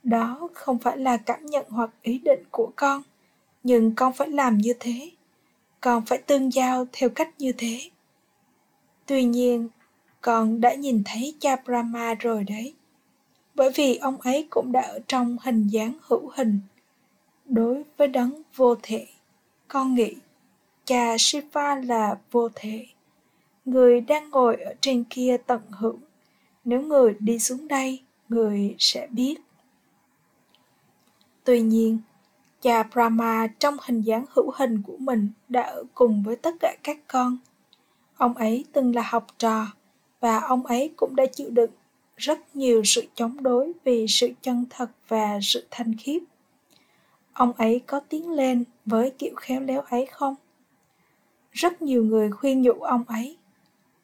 Đó 0.03 0.49
không 0.53 0.77
phải 0.79 0.97
là 0.97 1.17
cảm 1.17 1.45
nhận 1.45 1.65
hoặc 1.69 1.89
ý 2.01 2.19
định 2.19 2.43
của 2.51 2.71
con, 2.75 3.01
nhưng 3.63 3.95
con 3.95 4.13
phải 4.13 4.29
làm 4.29 4.57
như 4.57 4.73
thế 4.79 5.11
còn 5.81 6.05
phải 6.05 6.17
tương 6.17 6.53
giao 6.53 6.87
theo 6.91 7.09
cách 7.09 7.29
như 7.37 7.51
thế. 7.51 7.81
Tuy 9.05 9.23
nhiên, 9.23 9.69
con 10.21 10.61
đã 10.61 10.73
nhìn 10.73 11.01
thấy 11.05 11.35
cha 11.39 11.55
brahma 11.55 12.13
rồi 12.13 12.43
đấy. 12.43 12.73
Bởi 13.55 13.71
vì 13.75 13.97
ông 13.97 14.21
ấy 14.21 14.47
cũng 14.49 14.71
đã 14.71 14.81
ở 14.81 14.99
trong 15.07 15.37
hình 15.41 15.67
dáng 15.67 15.93
hữu 16.01 16.31
hình. 16.35 16.59
Đối 17.45 17.83
với 17.97 18.07
đấng 18.07 18.41
vô 18.55 18.75
thể, 18.83 19.07
con 19.67 19.95
nghĩ 19.95 20.15
cha 20.85 21.15
shiva 21.19 21.75
là 21.75 22.17
vô 22.31 22.49
thể. 22.55 22.85
Người 23.65 24.01
đang 24.01 24.29
ngồi 24.29 24.55
ở 24.55 24.73
trên 24.81 25.03
kia 25.09 25.37
tận 25.45 25.61
hưởng. 25.71 25.99
Nếu 26.65 26.81
người 26.81 27.15
đi 27.19 27.39
xuống 27.39 27.67
đây, 27.67 27.99
người 28.29 28.75
sẽ 28.79 29.07
biết. 29.11 29.35
Tuy 31.43 31.61
nhiên 31.61 31.99
cha 32.61 32.83
brahma, 32.83 33.47
trong 33.59 33.77
hình 33.81 34.01
dáng 34.01 34.25
hữu 34.29 34.51
hình 34.55 34.81
của 34.81 34.97
mình, 34.97 35.29
đã 35.49 35.61
ở 35.61 35.83
cùng 35.93 36.23
với 36.23 36.35
tất 36.35 36.55
cả 36.59 36.75
các 36.83 36.97
con. 37.07 37.37
Ông 38.17 38.33
ấy 38.33 38.65
từng 38.71 38.95
là 38.95 39.01
học 39.05 39.27
trò, 39.37 39.65
và 40.19 40.39
ông 40.39 40.65
ấy 40.65 40.93
cũng 40.95 41.15
đã 41.15 41.25
chịu 41.25 41.49
đựng 41.49 41.71
rất 42.17 42.55
nhiều 42.55 42.81
sự 42.85 43.03
chống 43.15 43.43
đối 43.43 43.71
vì 43.83 44.05
sự 44.09 44.29
chân 44.41 44.65
thật 44.69 44.91
và 45.07 45.39
sự 45.41 45.67
thanh 45.71 45.93
khiết. 45.99 46.21
Ông 47.33 47.53
ấy 47.53 47.81
có 47.87 47.99
tiến 47.99 48.31
lên 48.31 48.63
với 48.85 49.11
kiểu 49.17 49.35
khéo 49.35 49.61
léo 49.61 49.81
ấy 49.81 50.05
không? 50.05 50.35
Rất 51.51 51.81
nhiều 51.81 52.03
người 52.03 52.31
khuyên 52.31 52.61
nhủ 52.61 52.73
ông 52.73 53.03
ấy, 53.07 53.37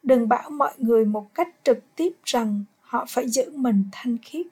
đừng 0.03 0.29
bảo 0.29 0.49
mọi 0.49 0.73
người 0.77 1.05
một 1.05 1.33
cách 1.33 1.55
trực 1.63 1.95
tiếp 1.95 2.13
rằng 2.23 2.63
họ 2.81 3.05
phải 3.09 3.29
giữ 3.29 3.51
mình 3.55 3.83
thanh 3.91 4.17
khiết. 4.17 4.45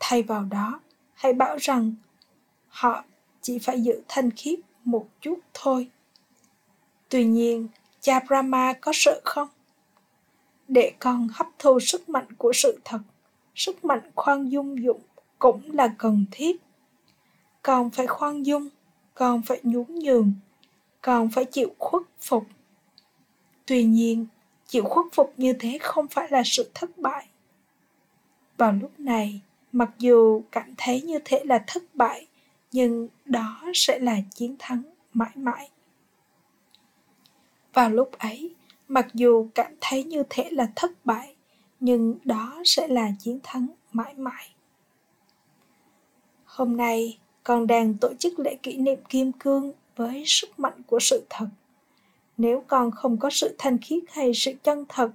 Thay 0.00 0.22
vào 0.22 0.44
đó, 0.44 0.80
hãy 1.14 1.32
bảo 1.32 1.56
rằng 1.56 1.94
họ 2.68 3.04
chỉ 3.44 3.58
phải 3.58 3.80
giữ 3.80 4.00
thanh 4.08 4.30
khiết 4.30 4.58
một 4.84 5.06
chút 5.20 5.38
thôi. 5.54 5.90
Tuy 7.08 7.24
nhiên, 7.24 7.68
cha 8.00 8.20
brahma 8.20 8.72
có 8.72 8.92
sợ 8.94 9.20
không? 9.24 9.48
Để 10.68 10.92
con 10.98 11.28
hấp 11.32 11.46
thu 11.58 11.80
sức 11.80 12.08
mạnh 12.08 12.26
của 12.38 12.52
sự 12.54 12.78
thật, 12.84 12.98
sức 13.54 13.84
mạnh 13.84 14.10
khoan 14.14 14.48
dung 14.48 14.82
dụng 14.82 15.00
cũng 15.38 15.72
là 15.72 15.94
cần 15.98 16.24
thiết. 16.30 16.56
Con 17.62 17.90
phải 17.90 18.06
khoan 18.06 18.46
dung, 18.46 18.68
con 19.14 19.42
phải 19.42 19.60
nhún 19.62 19.94
nhường, 19.94 20.32
con 21.00 21.30
phải 21.30 21.44
chịu 21.44 21.68
khuất 21.78 22.02
phục. 22.20 22.46
Tuy 23.66 23.84
nhiên, 23.84 24.26
chịu 24.66 24.84
khuất 24.84 25.06
phục 25.12 25.34
như 25.36 25.52
thế 25.52 25.78
không 25.82 26.08
phải 26.08 26.28
là 26.30 26.42
sự 26.44 26.70
thất 26.74 26.98
bại. 26.98 27.26
Vào 28.56 28.72
lúc 28.72 29.00
này, 29.00 29.40
mặc 29.72 29.90
dù 29.98 30.42
cảm 30.52 30.74
thấy 30.76 31.02
như 31.02 31.18
thế 31.24 31.42
là 31.44 31.64
thất 31.66 31.82
bại 31.94 32.26
nhưng 32.74 33.08
đó 33.24 33.62
sẽ 33.74 33.98
là 33.98 34.16
chiến 34.34 34.56
thắng 34.58 34.82
mãi 35.12 35.30
mãi. 35.34 35.70
Vào 37.72 37.90
lúc 37.90 38.12
ấy, 38.18 38.54
mặc 38.88 39.06
dù 39.14 39.48
cảm 39.54 39.72
thấy 39.80 40.04
như 40.04 40.22
thế 40.30 40.50
là 40.50 40.72
thất 40.76 40.90
bại, 41.04 41.34
nhưng 41.80 42.18
đó 42.24 42.62
sẽ 42.64 42.88
là 42.88 43.10
chiến 43.18 43.38
thắng 43.42 43.66
mãi 43.92 44.14
mãi. 44.14 44.54
Hôm 46.44 46.76
nay, 46.76 47.18
con 47.42 47.66
đang 47.66 47.94
tổ 47.94 48.14
chức 48.18 48.38
lễ 48.38 48.56
kỷ 48.62 48.76
niệm 48.76 48.98
kim 49.08 49.32
cương 49.32 49.72
với 49.96 50.24
sức 50.26 50.58
mạnh 50.58 50.82
của 50.86 51.00
sự 51.00 51.26
thật. 51.30 51.48
Nếu 52.36 52.64
con 52.66 52.90
không 52.90 53.16
có 53.16 53.30
sự 53.30 53.54
thanh 53.58 53.78
khiết 53.78 54.02
hay 54.08 54.34
sự 54.34 54.52
chân 54.62 54.84
thật, 54.88 55.10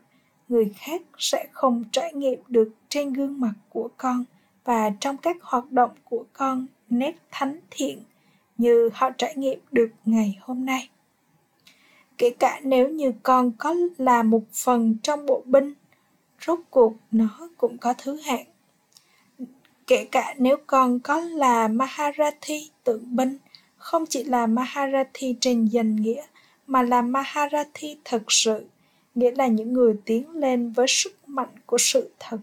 người 0.49 0.73
khác 0.77 1.01
sẽ 1.17 1.47
không 1.51 1.83
trải 1.91 2.13
nghiệm 2.13 2.39
được 2.47 2.69
trên 2.89 3.13
gương 3.13 3.39
mặt 3.39 3.53
của 3.69 3.89
con 3.97 4.23
và 4.63 4.91
trong 4.99 5.17
các 5.17 5.37
hoạt 5.41 5.71
động 5.71 5.91
của 6.03 6.25
con 6.33 6.67
nét 6.89 7.15
thánh 7.31 7.59
thiện 7.71 8.03
như 8.57 8.89
họ 8.93 9.09
trải 9.17 9.35
nghiệm 9.35 9.59
được 9.71 9.89
ngày 10.05 10.37
hôm 10.41 10.65
nay. 10.65 10.89
Kể 12.17 12.29
cả 12.39 12.59
nếu 12.63 12.89
như 12.89 13.11
con 13.23 13.51
có 13.57 13.75
là 13.97 14.23
một 14.23 14.43
phần 14.53 14.95
trong 15.03 15.25
bộ 15.25 15.43
binh, 15.45 15.73
rốt 16.45 16.59
cuộc 16.69 16.93
nó 17.11 17.49
cũng 17.57 17.77
có 17.77 17.93
thứ 17.97 18.19
hạng. 18.21 18.45
Kể 19.87 20.07
cả 20.11 20.35
nếu 20.37 20.57
con 20.67 20.99
có 20.99 21.19
là 21.19 21.67
maharathi 21.67 22.69
tượng 22.83 23.15
binh, 23.15 23.37
không 23.77 24.05
chỉ 24.05 24.23
là 24.23 24.47
maharathi 24.47 25.35
trên 25.39 25.65
danh 25.65 25.95
nghĩa, 25.95 26.23
mà 26.67 26.83
là 26.83 27.01
maharathi 27.01 27.97
thật 28.05 28.23
sự, 28.27 28.65
nghĩa 29.15 29.31
là 29.31 29.47
những 29.47 29.73
người 29.73 29.95
tiến 30.05 30.29
lên 30.29 30.71
với 30.71 30.85
sức 30.89 31.29
mạnh 31.29 31.55
của 31.65 31.77
sự 31.77 32.11
thật, 32.19 32.37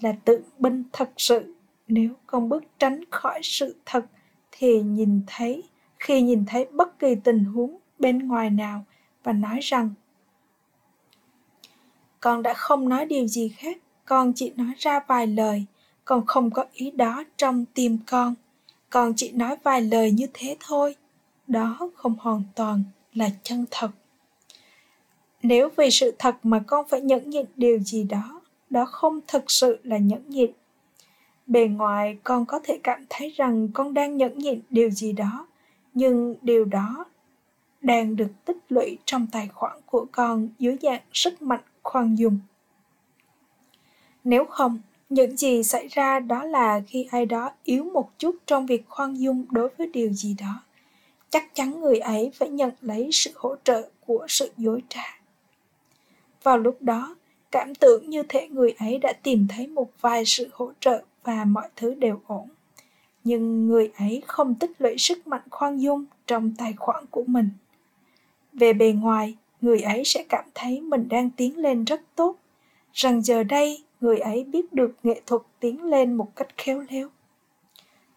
là 0.00 0.14
tượng 0.24 0.42
binh 0.58 0.84
thật 0.92 1.10
sự 1.16 1.54
nếu 1.88 2.10
con 2.26 2.48
bước 2.48 2.64
tránh 2.78 3.00
khỏi 3.10 3.40
sự 3.42 3.76
thật 3.84 4.04
thì 4.52 4.82
nhìn 4.82 5.20
thấy, 5.26 5.62
khi 5.98 6.22
nhìn 6.22 6.44
thấy 6.46 6.64
bất 6.64 6.98
kỳ 6.98 7.14
tình 7.24 7.44
huống 7.44 7.76
bên 7.98 8.18
ngoài 8.28 8.50
nào 8.50 8.84
và 9.22 9.32
nói 9.32 9.58
rằng, 9.62 9.90
con 12.20 12.42
đã 12.42 12.54
không 12.54 12.88
nói 12.88 13.06
điều 13.06 13.26
gì 13.26 13.48
khác, 13.48 13.78
con 14.04 14.32
chỉ 14.34 14.52
nói 14.56 14.72
ra 14.78 15.00
vài 15.06 15.26
lời, 15.26 15.64
con 16.04 16.26
không 16.26 16.50
có 16.50 16.64
ý 16.72 16.90
đó 16.90 17.24
trong 17.36 17.64
tim 17.74 17.98
con 18.06 18.34
con 18.90 19.12
chỉ 19.16 19.32
nói 19.32 19.56
vài 19.62 19.82
lời 19.82 20.10
như 20.10 20.26
thế 20.34 20.56
thôi, 20.60 20.94
đó 21.46 21.90
không 21.94 22.14
hoàn 22.18 22.42
toàn 22.54 22.82
là 23.14 23.30
chân 23.42 23.64
thật. 23.70 23.90
Nếu 25.42 25.68
vì 25.76 25.90
sự 25.90 26.14
thật 26.18 26.36
mà 26.42 26.62
con 26.66 26.88
phải 26.88 27.00
nhẫn 27.00 27.30
nhịn 27.30 27.46
điều 27.56 27.78
gì 27.78 28.04
đó 28.04 28.40
đó 28.70 28.84
không 28.84 29.20
thực 29.26 29.50
sự 29.50 29.78
là 29.82 29.98
nhẫn 29.98 30.30
nhịn 30.30 30.50
bề 31.46 31.68
ngoài 31.68 32.18
con 32.24 32.46
có 32.46 32.60
thể 32.64 32.80
cảm 32.82 33.04
thấy 33.08 33.32
rằng 33.36 33.68
con 33.74 33.94
đang 33.94 34.16
nhẫn 34.16 34.38
nhịn 34.38 34.60
điều 34.70 34.90
gì 34.90 35.12
đó, 35.12 35.46
nhưng 35.94 36.34
điều 36.42 36.64
đó 36.64 37.04
đang 37.80 38.16
được 38.16 38.30
tích 38.44 38.58
lũy 38.68 38.98
trong 39.04 39.26
tài 39.32 39.48
khoản 39.48 39.78
của 39.86 40.06
con 40.12 40.48
dưới 40.58 40.76
dạng 40.82 41.02
sức 41.12 41.42
mạnh 41.42 41.62
khoan 41.82 42.14
dung. 42.14 42.38
Nếu 44.24 44.44
không, 44.44 44.80
những 45.08 45.36
gì 45.36 45.62
xảy 45.62 45.88
ra 45.88 46.20
đó 46.20 46.44
là 46.44 46.80
khi 46.86 47.08
ai 47.10 47.26
đó 47.26 47.50
yếu 47.64 47.84
một 47.84 48.18
chút 48.18 48.36
trong 48.46 48.66
việc 48.66 48.84
khoan 48.88 49.14
dung 49.14 49.44
đối 49.50 49.68
với 49.68 49.86
điều 49.86 50.12
gì 50.12 50.36
đó, 50.40 50.62
chắc 51.30 51.54
chắn 51.54 51.80
người 51.80 51.98
ấy 51.98 52.30
phải 52.34 52.48
nhận 52.48 52.70
lấy 52.80 53.08
sự 53.12 53.30
hỗ 53.34 53.56
trợ 53.64 53.88
của 54.06 54.26
sự 54.28 54.50
dối 54.56 54.82
trá. 54.88 55.20
Vào 56.42 56.58
lúc 56.58 56.82
đó, 56.82 57.16
cảm 57.50 57.74
tưởng 57.74 58.10
như 58.10 58.22
thể 58.28 58.48
người 58.48 58.74
ấy 58.78 58.98
đã 58.98 59.12
tìm 59.22 59.46
thấy 59.48 59.66
một 59.66 59.90
vài 60.00 60.24
sự 60.24 60.48
hỗ 60.52 60.72
trợ 60.80 61.02
và 61.26 61.44
mọi 61.44 61.68
thứ 61.76 61.94
đều 61.94 62.20
ổn. 62.26 62.48
Nhưng 63.24 63.66
người 63.66 63.90
ấy 63.98 64.22
không 64.26 64.54
tích 64.54 64.70
lũy 64.78 64.98
sức 64.98 65.26
mạnh 65.26 65.42
khoan 65.50 65.80
dung 65.82 66.04
trong 66.26 66.54
tài 66.58 66.72
khoản 66.72 67.04
của 67.10 67.24
mình. 67.26 67.48
Về 68.52 68.72
bề 68.72 68.92
ngoài, 68.92 69.36
người 69.60 69.80
ấy 69.80 70.02
sẽ 70.04 70.24
cảm 70.28 70.44
thấy 70.54 70.80
mình 70.80 71.08
đang 71.08 71.30
tiến 71.30 71.58
lên 71.58 71.84
rất 71.84 72.02
tốt. 72.14 72.36
Rằng 72.92 73.22
giờ 73.22 73.42
đây, 73.42 73.84
người 74.00 74.18
ấy 74.18 74.44
biết 74.44 74.72
được 74.72 74.94
nghệ 75.02 75.20
thuật 75.26 75.42
tiến 75.60 75.84
lên 75.84 76.14
một 76.14 76.36
cách 76.36 76.48
khéo 76.56 76.84
léo. 76.90 77.08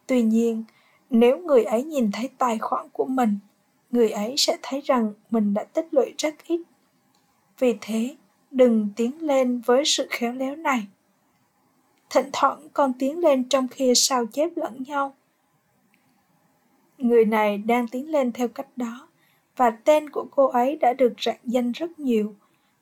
Tuy 0.08 0.22
nhiên, 0.22 0.64
nếu 1.10 1.38
người 1.38 1.64
ấy 1.64 1.84
nhìn 1.84 2.12
thấy 2.12 2.30
tài 2.38 2.58
khoản 2.60 2.90
của 2.94 3.06
mình, 3.06 3.38
người 3.92 4.10
ấy 4.10 4.36
sẽ 4.38 4.58
thấy 4.62 4.82
rằng 4.82 5.14
mình 5.30 5.54
đã 5.54 5.64
tích 5.64 5.88
lũy 5.92 6.14
rất 6.18 6.36
ít. 6.48 6.62
Vì 7.60 7.78
thế, 7.82 8.16
đừng 8.52 8.90
tiến 8.96 9.22
lên 9.22 9.62
với 9.66 9.86
sự 9.86 10.08
khéo 10.10 10.34
léo 10.34 10.56
này 10.56 10.88
thỉnh 12.10 12.30
thoảng 12.34 12.68
còn 12.74 12.94
tiến 13.00 13.20
lên 13.20 13.50
trong 13.50 13.68
khi 13.68 13.96
sao 13.96 14.26
chép 14.26 14.50
lẫn 14.56 14.84
nhau. 14.88 15.16
Người 16.98 17.26
này 17.26 17.58
đang 17.58 17.88
tiến 17.88 18.10
lên 18.10 18.32
theo 18.32 18.48
cách 18.48 18.68
đó, 18.76 19.08
và 19.56 19.70
tên 19.70 20.10
của 20.10 20.26
cô 20.32 20.48
ấy 20.48 20.78
đã 20.78 20.94
được 20.94 21.14
rạng 21.18 21.40
danh 21.44 21.72
rất 21.72 22.00
nhiều. 22.00 22.36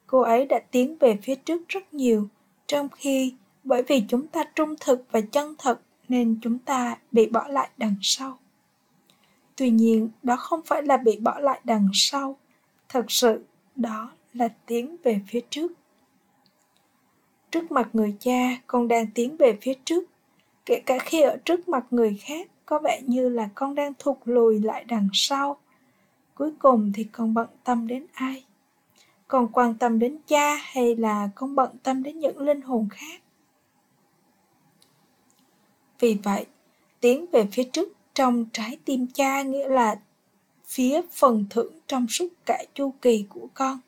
Cô 0.07 0.21
ấy 0.21 0.45
đã 0.45 0.59
tiến 0.71 0.97
về 0.99 1.17
phía 1.23 1.35
trước 1.35 1.67
rất 1.67 1.93
nhiều, 1.93 2.27
trong 2.67 2.89
khi 2.89 3.33
bởi 3.63 3.83
vì 3.83 4.03
chúng 4.07 4.27
ta 4.27 4.43
trung 4.55 4.75
thực 4.79 5.05
và 5.11 5.21
chân 5.21 5.55
thật 5.57 5.79
nên 6.09 6.39
chúng 6.41 6.59
ta 6.59 6.97
bị 7.11 7.25
bỏ 7.25 7.47
lại 7.47 7.69
đằng 7.77 7.95
sau. 8.01 8.39
Tuy 9.55 9.69
nhiên, 9.69 10.09
đó 10.23 10.35
không 10.35 10.61
phải 10.65 10.83
là 10.83 10.97
bị 10.97 11.19
bỏ 11.19 11.39
lại 11.39 11.61
đằng 11.63 11.89
sau. 11.93 12.37
Thật 12.89 13.11
sự, 13.11 13.43
đó 13.75 14.11
là 14.33 14.49
tiến 14.65 14.95
về 15.03 15.19
phía 15.27 15.41
trước 15.49 15.71
trước 17.57 17.71
mặt 17.71 17.89
người 17.93 18.15
cha 18.19 18.57
con 18.67 18.87
đang 18.87 19.07
tiến 19.11 19.37
về 19.37 19.57
phía 19.61 19.73
trước. 19.85 20.03
Kể 20.65 20.81
cả 20.85 20.99
khi 20.99 21.21
ở 21.21 21.37
trước 21.45 21.69
mặt 21.69 21.85
người 21.91 22.17
khác 22.21 22.47
có 22.65 22.79
vẻ 22.79 23.01
như 23.05 23.29
là 23.29 23.49
con 23.55 23.75
đang 23.75 23.93
thụt 23.99 24.17
lùi 24.25 24.59
lại 24.59 24.83
đằng 24.83 25.09
sau. 25.13 25.57
Cuối 26.35 26.51
cùng 26.59 26.91
thì 26.95 27.03
con 27.03 27.33
bận 27.33 27.47
tâm 27.63 27.87
đến 27.87 28.05
ai? 28.13 28.43
Con 29.27 29.47
quan 29.51 29.73
tâm 29.73 29.99
đến 29.99 30.17
cha 30.27 30.55
hay 30.55 30.95
là 30.95 31.29
con 31.35 31.55
bận 31.55 31.69
tâm 31.83 32.03
đến 32.03 32.19
những 32.19 32.39
linh 32.39 32.61
hồn 32.61 32.87
khác? 32.91 33.21
Vì 35.99 36.17
vậy, 36.23 36.45
tiến 36.99 37.25
về 37.31 37.47
phía 37.51 37.63
trước 37.63 37.89
trong 38.13 38.45
trái 38.53 38.77
tim 38.85 39.07
cha 39.13 39.41
nghĩa 39.41 39.67
là 39.67 39.99
phía 40.65 41.01
phần 41.11 41.45
thưởng 41.49 41.73
trong 41.87 42.07
suốt 42.07 42.27
cả 42.45 42.63
chu 42.73 42.93
kỳ 43.01 43.25
của 43.29 43.47
con. 43.53 43.79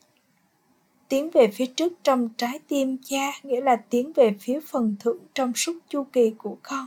Tiến 1.09 1.29
về 1.29 1.47
phía 1.47 1.65
trước 1.65 1.93
trong 2.03 2.29
trái 2.37 2.59
tim 2.67 2.97
cha 3.03 3.31
nghĩa 3.43 3.61
là 3.61 3.75
tiến 3.75 4.13
về 4.13 4.35
phía 4.39 4.59
phần 4.59 4.95
thưởng 4.99 5.17
trong 5.33 5.53
suốt 5.55 5.73
chu 5.89 6.03
kỳ 6.03 6.31
của 6.37 6.57
con. 6.63 6.85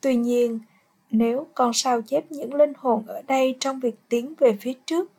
Tuy 0.00 0.16
nhiên, 0.16 0.58
nếu 1.10 1.46
con 1.54 1.72
sao 1.72 2.02
chép 2.02 2.32
những 2.32 2.54
linh 2.54 2.72
hồn 2.76 3.06
ở 3.06 3.22
đây 3.26 3.56
trong 3.60 3.80
việc 3.80 3.94
tiến 4.08 4.34
về 4.38 4.56
phía 4.60 4.72
trước, 4.86 5.10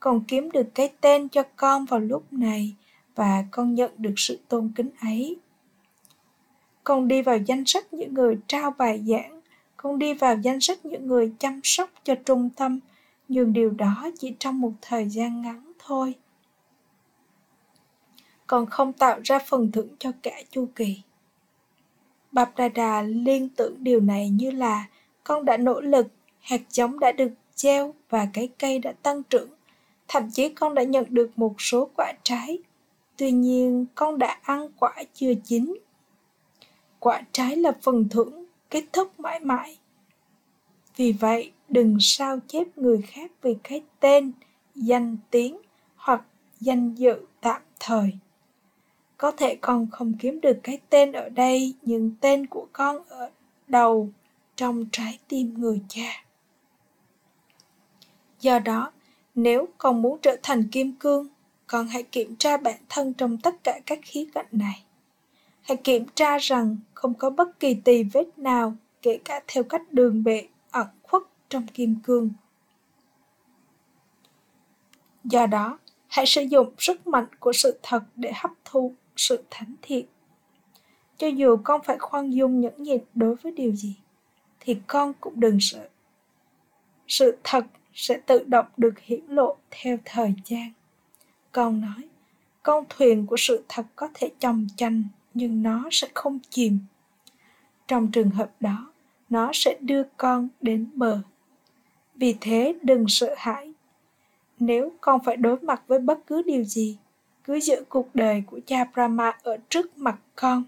con 0.00 0.24
kiếm 0.28 0.50
được 0.50 0.66
cái 0.74 0.88
tên 1.00 1.28
cho 1.28 1.42
con 1.56 1.84
vào 1.84 2.00
lúc 2.00 2.32
này 2.32 2.74
và 3.14 3.44
con 3.50 3.74
nhận 3.74 3.90
được 3.98 4.14
sự 4.16 4.38
tôn 4.48 4.72
kính 4.76 4.90
ấy. 5.00 5.36
Con 6.84 7.08
đi 7.08 7.22
vào 7.22 7.38
danh 7.38 7.64
sách 7.66 7.94
những 7.94 8.14
người 8.14 8.38
trao 8.46 8.70
bài 8.78 9.02
giảng, 9.06 9.40
con 9.76 9.98
đi 9.98 10.14
vào 10.14 10.36
danh 10.42 10.60
sách 10.60 10.86
những 10.86 11.06
người 11.06 11.32
chăm 11.38 11.60
sóc 11.64 11.90
cho 12.04 12.14
trung 12.14 12.50
tâm, 12.56 12.80
nhưng 13.28 13.52
điều 13.52 13.70
đó 13.70 14.10
chỉ 14.18 14.34
trong 14.38 14.60
một 14.60 14.72
thời 14.80 15.08
gian 15.08 15.42
ngắn 15.42 15.72
thôi 15.78 16.14
còn 18.50 18.66
không 18.66 18.92
tạo 18.92 19.20
ra 19.24 19.38
phần 19.38 19.72
thưởng 19.72 19.88
cho 19.98 20.12
cả 20.22 20.42
chu 20.50 20.68
kỳ. 20.76 20.96
Bạp 22.32 22.56
Đà 22.56 22.68
Đà 22.68 23.02
liên 23.02 23.48
tưởng 23.48 23.76
điều 23.78 24.00
này 24.00 24.30
như 24.30 24.50
là 24.50 24.86
con 25.24 25.44
đã 25.44 25.56
nỗ 25.56 25.80
lực, 25.80 26.06
hạt 26.40 26.60
giống 26.70 26.98
đã 26.98 27.12
được 27.12 27.32
gieo 27.54 27.94
và 28.08 28.28
cái 28.32 28.48
cây 28.58 28.78
đã 28.78 28.92
tăng 28.92 29.22
trưởng. 29.22 29.48
Thậm 30.08 30.30
chí 30.30 30.48
con 30.48 30.74
đã 30.74 30.82
nhận 30.82 31.04
được 31.08 31.30
một 31.36 31.54
số 31.58 31.90
quả 31.96 32.12
trái. 32.22 32.58
Tuy 33.16 33.30
nhiên, 33.30 33.86
con 33.94 34.18
đã 34.18 34.38
ăn 34.42 34.68
quả 34.78 34.94
chưa 35.14 35.32
chín. 35.44 35.74
Quả 36.98 37.22
trái 37.32 37.56
là 37.56 37.72
phần 37.82 38.08
thưởng, 38.08 38.44
kết 38.70 38.84
thúc 38.92 39.20
mãi 39.20 39.40
mãi. 39.40 39.78
Vì 40.96 41.12
vậy, 41.12 41.52
đừng 41.68 41.96
sao 42.00 42.38
chép 42.48 42.78
người 42.78 43.02
khác 43.02 43.30
vì 43.42 43.56
cái 43.62 43.82
tên, 44.00 44.32
danh 44.74 45.16
tiếng 45.30 45.58
hoặc 45.96 46.22
danh 46.60 46.94
dự 46.94 47.14
tạm 47.40 47.62
thời. 47.80 48.12
Có 49.20 49.30
thể 49.30 49.54
con 49.60 49.86
không 49.90 50.12
kiếm 50.18 50.40
được 50.40 50.60
cái 50.62 50.78
tên 50.90 51.12
ở 51.12 51.28
đây, 51.28 51.74
nhưng 51.82 52.12
tên 52.20 52.46
của 52.46 52.66
con 52.72 53.08
ở 53.08 53.30
đầu 53.68 54.08
trong 54.56 54.84
trái 54.92 55.18
tim 55.28 55.54
người 55.58 55.80
cha. 55.88 56.24
Do 58.40 58.58
đó, 58.58 58.92
nếu 59.34 59.68
con 59.78 60.02
muốn 60.02 60.18
trở 60.22 60.36
thành 60.42 60.68
kim 60.68 60.92
cương, 60.92 61.28
con 61.66 61.86
hãy 61.86 62.02
kiểm 62.02 62.36
tra 62.36 62.56
bản 62.56 62.76
thân 62.88 63.12
trong 63.12 63.38
tất 63.38 63.64
cả 63.64 63.80
các 63.86 63.98
khía 64.02 64.26
cạnh 64.34 64.46
này. 64.52 64.84
Hãy 65.62 65.76
kiểm 65.76 66.06
tra 66.14 66.38
rằng 66.38 66.76
không 66.94 67.14
có 67.14 67.30
bất 67.30 67.60
kỳ 67.60 67.74
tì 67.74 68.02
vết 68.02 68.38
nào, 68.38 68.74
kể 69.02 69.18
cả 69.24 69.40
theo 69.48 69.64
cách 69.64 69.92
đường 69.92 70.24
bệ 70.24 70.46
ẩn 70.70 70.86
khuất 71.02 71.22
trong 71.48 71.66
kim 71.66 71.96
cương. 72.02 72.30
Do 75.24 75.46
đó, 75.46 75.78
hãy 76.08 76.26
sử 76.26 76.42
dụng 76.42 76.72
sức 76.78 77.06
mạnh 77.06 77.26
của 77.40 77.52
sự 77.52 77.78
thật 77.82 78.02
để 78.16 78.32
hấp 78.34 78.50
thu 78.64 78.94
sự 79.20 79.42
thánh 79.50 79.74
thiện. 79.82 80.06
Cho 81.16 81.26
dù 81.26 81.56
con 81.64 81.80
phải 81.84 81.98
khoan 81.98 82.34
dung 82.34 82.60
nhẫn 82.60 82.82
nhịn 82.82 83.00
đối 83.14 83.34
với 83.34 83.52
điều 83.52 83.72
gì, 83.72 83.96
thì 84.60 84.78
con 84.86 85.12
cũng 85.20 85.40
đừng 85.40 85.58
sợ. 85.60 85.88
Sự 87.08 87.36
thật 87.44 87.64
sẽ 87.94 88.20
tự 88.26 88.44
động 88.44 88.66
được 88.76 88.98
hiển 88.98 89.20
lộ 89.28 89.56
theo 89.70 89.98
thời 90.04 90.34
gian. 90.44 90.72
Con 91.52 91.80
nói, 91.80 92.08
con 92.62 92.84
thuyền 92.88 93.26
của 93.26 93.36
sự 93.38 93.64
thật 93.68 93.86
có 93.96 94.08
thể 94.14 94.30
chồng 94.38 94.66
chành 94.76 95.04
nhưng 95.34 95.62
nó 95.62 95.88
sẽ 95.90 96.08
không 96.14 96.38
chìm. 96.50 96.78
Trong 97.88 98.10
trường 98.10 98.30
hợp 98.30 98.50
đó, 98.60 98.92
nó 99.30 99.50
sẽ 99.54 99.76
đưa 99.80 100.02
con 100.16 100.48
đến 100.60 100.90
bờ. 100.94 101.20
Vì 102.14 102.36
thế 102.40 102.74
đừng 102.82 103.04
sợ 103.08 103.34
hãi. 103.38 103.72
Nếu 104.58 104.92
con 105.00 105.20
phải 105.24 105.36
đối 105.36 105.58
mặt 105.58 105.82
với 105.86 105.98
bất 105.98 106.26
cứ 106.26 106.42
điều 106.42 106.64
gì, 106.64 106.98
cứ 107.50 107.60
giữ 107.60 107.84
cuộc 107.88 108.14
đời 108.14 108.42
của 108.46 108.60
cha 108.66 108.84
Brahma 108.84 109.38
ở 109.42 109.56
trước 109.68 109.98
mặt 109.98 110.18
con. 110.36 110.64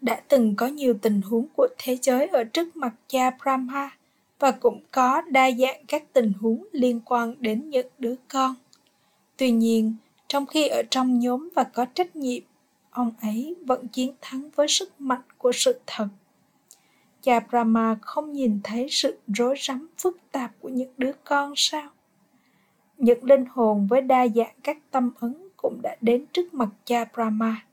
Đã 0.00 0.20
từng 0.28 0.56
có 0.56 0.66
nhiều 0.66 0.94
tình 1.02 1.20
huống 1.22 1.46
của 1.56 1.68
thế 1.78 1.98
giới 2.02 2.26
ở 2.26 2.44
trước 2.44 2.76
mặt 2.76 2.94
cha 3.08 3.30
Brahma 3.30 3.90
và 4.38 4.50
cũng 4.50 4.80
có 4.92 5.20
đa 5.20 5.50
dạng 5.50 5.84
các 5.88 6.12
tình 6.12 6.32
huống 6.40 6.64
liên 6.72 7.00
quan 7.04 7.34
đến 7.38 7.70
những 7.70 7.86
đứa 7.98 8.14
con. 8.28 8.54
Tuy 9.36 9.50
nhiên, 9.50 9.94
trong 10.28 10.46
khi 10.46 10.68
ở 10.68 10.82
trong 10.90 11.18
nhóm 11.18 11.48
và 11.54 11.64
có 11.64 11.84
trách 11.84 12.16
nhiệm, 12.16 12.42
ông 12.90 13.12
ấy 13.20 13.56
vẫn 13.66 13.88
chiến 13.88 14.14
thắng 14.20 14.50
với 14.56 14.68
sức 14.68 15.00
mạnh 15.00 15.22
của 15.38 15.52
sự 15.54 15.80
thật. 15.86 16.08
Cha 17.22 17.40
Brahma 17.40 17.96
không 18.02 18.32
nhìn 18.32 18.60
thấy 18.64 18.86
sự 18.90 19.18
rối 19.26 19.54
rắm 19.60 19.88
phức 19.98 20.18
tạp 20.32 20.50
của 20.60 20.68
những 20.68 20.92
đứa 20.98 21.12
con 21.24 21.52
sao? 21.56 21.90
Những 22.98 23.24
linh 23.24 23.44
hồn 23.50 23.86
với 23.86 24.00
đa 24.00 24.28
dạng 24.28 24.54
các 24.62 24.78
tâm 24.90 25.10
ấn 25.20 25.48
cũng 25.56 25.80
đã 25.82 25.96
đến 26.00 26.24
trước 26.32 26.54
mặt 26.54 26.68
cha 26.84 27.04
Brahma. 27.14 27.66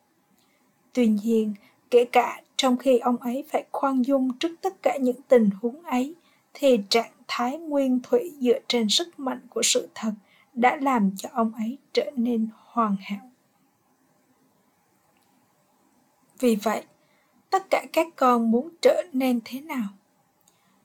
Tuy 0.94 1.08
nhiên, 1.08 1.54
kể 1.90 2.06
cả 2.06 2.42
trong 2.56 2.78
khi 2.78 2.98
ông 2.98 3.18
ấy 3.18 3.44
phải 3.52 3.66
khoan 3.72 4.06
dung 4.06 4.38
trước 4.40 4.56
tất 4.62 4.82
cả 4.82 4.98
những 4.98 5.22
tình 5.28 5.50
huống 5.62 5.84
ấy, 5.84 6.16
thì 6.54 6.80
trạng 6.90 7.12
thái 7.28 7.58
nguyên 7.58 8.00
thủy 8.04 8.34
dựa 8.40 8.60
trên 8.68 8.90
sức 8.90 9.20
mạnh 9.20 9.42
của 9.50 9.62
sự 9.64 9.90
thật 9.96 10.12
đã 10.54 10.78
làm 10.82 11.12
cho 11.18 11.30
ông 11.34 11.52
ấy 11.54 11.78
trở 11.94 12.12
nên 12.16 12.48
hoàn 12.56 12.96
hảo. 13.02 13.32
Vì 16.40 16.56
vậy, 16.56 16.84
tất 17.50 17.70
cả 17.70 17.86
các 17.94 18.08
con 18.16 18.52
muốn 18.52 18.70
trở 18.82 19.04
nên 19.14 19.40
thế 19.46 19.62
nào? 19.62 19.88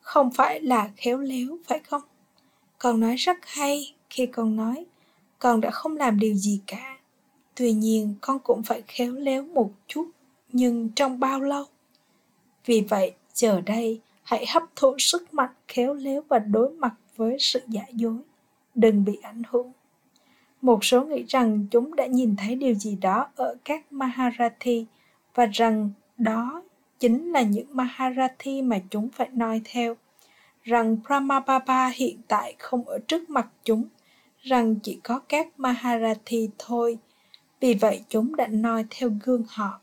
Không 0.01 0.31
phải 0.31 0.61
là 0.61 0.91
khéo 0.97 1.19
léo, 1.19 1.59
phải 1.67 1.79
không? 1.79 2.03
Con 2.79 3.01
nói 3.01 3.17
rất 3.17 3.37
hay, 3.43 3.95
khi 4.11 4.27
con 4.27 4.57
nói, 4.57 4.85
con 5.39 5.61
đã 5.61 5.71
không 5.71 5.97
làm 5.97 6.19
điều 6.19 6.35
gì 6.35 6.61
cả. 6.67 6.99
Tuy 7.55 7.73
nhiên, 7.73 8.15
con 8.21 8.39
cũng 8.39 8.63
phải 8.63 8.83
khéo 8.87 9.13
léo 9.13 9.45
một 9.45 9.71
chút, 9.87 10.11
nhưng 10.53 10.89
trong 10.97 11.21
bao 11.21 11.41
lâu? 11.41 11.65
Vì 12.67 12.81
vậy, 12.81 13.13
giờ 13.35 13.61
đây, 13.61 14.01
hãy 14.23 14.47
hấp 14.47 14.63
thụ 14.77 14.99
sức 14.99 15.35
mạnh 15.35 15.51
khéo 15.69 15.95
léo 15.95 16.23
và 16.29 16.39
đối 16.39 16.71
mặt 16.71 16.95
với 17.17 17.37
sự 17.39 17.61
giả 17.69 17.83
dối. 17.93 18.19
Đừng 18.75 19.05
bị 19.05 19.19
ảnh 19.23 19.43
hưởng. 19.51 19.73
Một 20.63 20.85
số 20.85 21.05
nghĩ 21.05 21.25
rằng 21.29 21.67
chúng 21.71 21.97
đã 21.97 22.07
nhìn 22.07 22.37
thấy 22.37 22.55
điều 22.55 22.75
gì 22.75 22.97
đó 23.01 23.27
ở 23.37 23.57
các 23.65 23.93
maharathi 23.93 24.87
và 25.35 25.47
rằng 25.47 25.91
đó 26.19 26.63
chính 26.99 27.33
là 27.33 27.43
những 27.43 27.67
maharathi 27.71 28.63
mà 28.63 28.81
chúng 28.91 29.09
phải 29.09 29.29
noi 29.33 29.61
theo. 29.65 29.97
Rằng 30.63 30.97
Brahmababa 31.07 31.89
hiện 31.95 32.19
tại 32.29 32.55
không 32.59 32.89
ở 32.89 32.99
trước 33.09 33.31
mặt 33.31 33.49
chúng 33.65 33.85
rằng 34.43 34.75
chỉ 34.83 35.01
có 35.03 35.19
các 35.19 35.61
Maharathi 35.61 36.49
thôi, 36.59 36.99
vì 37.61 37.75
vậy 37.75 38.05
chúng 38.09 38.37
đã 38.37 38.47
noi 38.47 38.85
theo 38.91 39.11
gương 39.25 39.45
họ. 39.49 39.81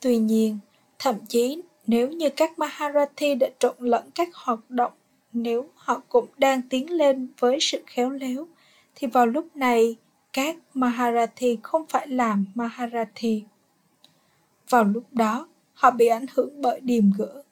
Tuy 0.00 0.18
nhiên, 0.18 0.58
thậm 0.98 1.16
chí 1.28 1.62
nếu 1.86 2.08
như 2.08 2.30
các 2.36 2.58
Maharathi 2.58 3.34
đã 3.34 3.48
trộn 3.58 3.76
lẫn 3.78 4.10
các 4.14 4.28
hoạt 4.34 4.70
động, 4.70 4.92
nếu 5.32 5.68
họ 5.74 6.02
cũng 6.08 6.26
đang 6.38 6.62
tiến 6.62 6.90
lên 6.90 7.28
với 7.38 7.58
sự 7.60 7.82
khéo 7.86 8.10
léo, 8.10 8.48
thì 8.94 9.06
vào 9.06 9.26
lúc 9.26 9.56
này 9.56 9.96
các 10.32 10.56
Maharathi 10.74 11.58
không 11.62 11.86
phải 11.86 12.08
làm 12.08 12.44
Maharathi. 12.54 13.44
Vào 14.68 14.84
lúc 14.84 15.04
đó, 15.12 15.48
họ 15.74 15.90
bị 15.90 16.06
ảnh 16.06 16.26
hưởng 16.34 16.62
bởi 16.62 16.80
điềm 16.80 17.10
gỡ. 17.18 17.42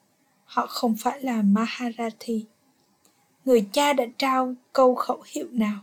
Họ 0.45 0.65
không 0.67 0.95
phải 0.97 1.21
là 1.21 1.41
Maharathi 1.41 2.45
người 3.45 3.67
cha 3.71 3.93
đã 3.93 4.05
trao 4.17 4.53
câu 4.73 4.95
khẩu 4.95 5.23
hiệu 5.25 5.47
nào? 5.51 5.79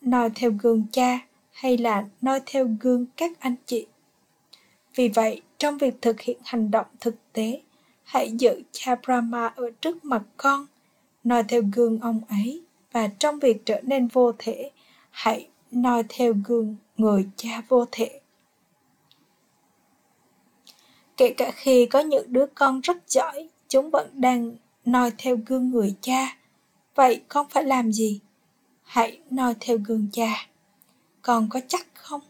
Noi 0.00 0.30
theo 0.34 0.52
gương 0.62 0.84
cha 0.92 1.18
hay 1.52 1.78
là 1.78 2.04
noi 2.20 2.40
theo 2.46 2.68
gương 2.80 3.06
các 3.16 3.40
anh 3.40 3.54
chị? 3.66 3.86
Vì 4.94 5.08
vậy, 5.08 5.42
trong 5.58 5.78
việc 5.78 6.02
thực 6.02 6.20
hiện 6.20 6.38
hành 6.44 6.70
động 6.70 6.86
thực 7.00 7.14
tế, 7.32 7.62
hãy 8.02 8.32
giữ 8.32 8.62
cha 8.72 8.94
brahma 8.94 9.46
ở 9.46 9.70
trước 9.80 10.04
mặt 10.04 10.22
con 10.36 10.66
noi 11.24 11.42
theo 11.48 11.62
gương 11.72 12.00
ông 12.00 12.20
ấy 12.28 12.62
và 12.92 13.08
trong 13.18 13.38
việc 13.38 13.66
trở 13.66 13.80
nên 13.80 14.08
vô 14.08 14.32
thể, 14.38 14.70
hãy 15.10 15.48
noi 15.70 16.02
theo 16.08 16.34
gương 16.44 16.76
người 16.96 17.28
cha 17.36 17.62
vô 17.68 17.84
thể. 17.92 18.20
Kể 21.16 21.34
cả 21.36 21.50
khi 21.54 21.86
có 21.86 22.00
những 22.00 22.32
đứa 22.32 22.46
con 22.54 22.80
rất 22.80 22.96
giỏi, 23.08 23.48
chúng 23.68 23.90
vẫn 23.90 24.10
đang 24.14 24.56
noi 24.84 25.12
theo 25.18 25.38
gương 25.46 25.70
người 25.70 25.94
cha. 26.00 26.36
Vậy 27.00 27.22
con 27.28 27.46
phải 27.50 27.64
làm 27.64 27.92
gì? 27.92 28.20
Hãy 28.82 29.18
noi 29.30 29.54
theo 29.60 29.78
gương 29.84 30.08
cha. 30.12 30.46
Con 31.22 31.48
có 31.50 31.60
chắc 31.68 31.86
không? 31.94 32.20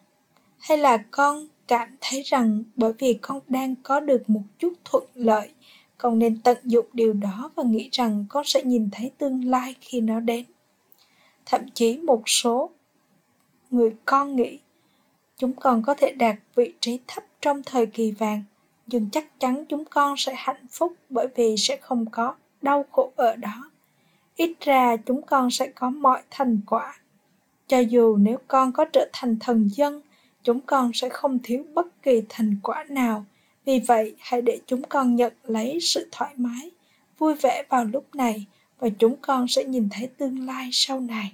Hay 0.59 0.79
là 0.79 1.05
con 1.11 1.47
cảm 1.69 1.97
thấy 2.01 2.23
rằng 2.23 2.63
bởi 2.77 2.93
vì 2.99 3.19
con 3.23 3.41
đang 3.49 3.75
có 3.83 4.01
được 4.01 4.31
một 4.31 4.43
chút 4.59 4.73
thuận 4.85 5.05
lợi, 5.15 5.51
con 5.99 6.19
nên 6.19 6.41
tận 6.41 6.59
dụng 6.65 6.87
điều 6.93 7.13
đó 7.13 7.51
và 7.55 7.63
nghĩ 7.63 7.89
rằng 7.93 8.25
con 8.29 8.45
sẽ 8.45 8.63
nhìn 8.63 8.89
thấy 8.93 9.11
tương 9.19 9.45
lai 9.45 9.75
khi 9.81 10.01
nó 10.01 10.21
đến. 10.21 10.45
Thậm 11.47 11.61
chí 11.75 11.97
một 11.99 12.23
số 12.27 12.71
người 13.71 13.95
con 14.05 14.37
nghĩ 14.37 14.59
chúng 15.37 15.53
còn 15.53 15.83
có 15.83 15.95
thể 15.95 16.13
đạt 16.13 16.37
vị 16.55 16.73
trí 16.81 16.99
thấp 17.07 17.25
trong 17.41 17.63
thời 17.63 17.87
kỳ 17.87 18.11
vàng 18.11 18.43
nhưng 18.87 19.11
chắc 19.11 19.41
chắn 19.41 19.65
chúng 19.69 19.85
con 19.85 20.15
sẽ 20.17 20.35
hạnh 20.37 20.67
phúc 20.71 20.95
bởi 21.09 21.29
vì 21.35 21.55
sẽ 21.59 21.77
không 21.77 22.11
có 22.11 22.35
đau 22.63 22.85
khổ 22.93 23.13
ở 23.17 23.37
đó 23.37 23.70
ít 24.41 24.53
ra 24.61 24.97
chúng 24.97 25.23
con 25.23 25.51
sẽ 25.51 25.67
có 25.67 25.91
mọi 25.91 26.23
thành 26.31 26.61
quả. 26.67 27.01
Cho 27.67 27.79
dù 27.79 28.17
nếu 28.17 28.39
con 28.49 28.73
có 28.73 28.85
trở 28.85 29.09
thành 29.13 29.37
thần 29.41 29.69
dân, 29.73 30.03
chúng 30.43 30.61
con 30.61 30.91
sẽ 30.95 31.09
không 31.09 31.39
thiếu 31.43 31.65
bất 31.75 32.03
kỳ 32.03 32.23
thành 32.29 32.57
quả 32.63 32.85
nào. 32.89 33.25
Vì 33.65 33.81
vậy, 33.81 34.15
hãy 34.19 34.43
để 34.43 34.61
chúng 34.67 34.83
con 34.83 35.17
nhận 35.17 35.33
lấy 35.45 35.79
sự 35.81 36.09
thoải 36.13 36.35
mái, 36.37 36.71
vui 37.19 37.35
vẻ 37.35 37.65
vào 37.69 37.85
lúc 37.85 38.15
này 38.15 38.47
và 38.79 38.89
chúng 38.99 39.17
con 39.17 39.49
sẽ 39.49 39.65
nhìn 39.65 39.89
thấy 39.91 40.07
tương 40.07 40.47
lai 40.47 40.69
sau 40.73 41.01
này. 41.01 41.33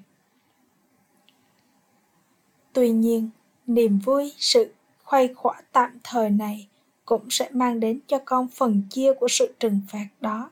Tuy 2.73 2.91
nhiên, 2.91 3.31
niềm 3.67 3.99
vui, 3.99 4.33
sự 4.39 4.73
khoai 5.05 5.35
khỏa 5.35 5.61
tạm 5.73 5.99
thời 6.05 6.31
này 6.31 6.69
cũng 7.05 7.31
sẽ 7.31 7.49
mang 7.53 7.81
đến 7.81 8.01
cho 8.07 8.19
con 8.25 8.49
phần 8.49 8.83
chia 8.91 9.15
của 9.15 9.29
sự 9.29 9.55
trừng 9.61 9.81
phạt 9.89 10.07
đó 10.21 10.51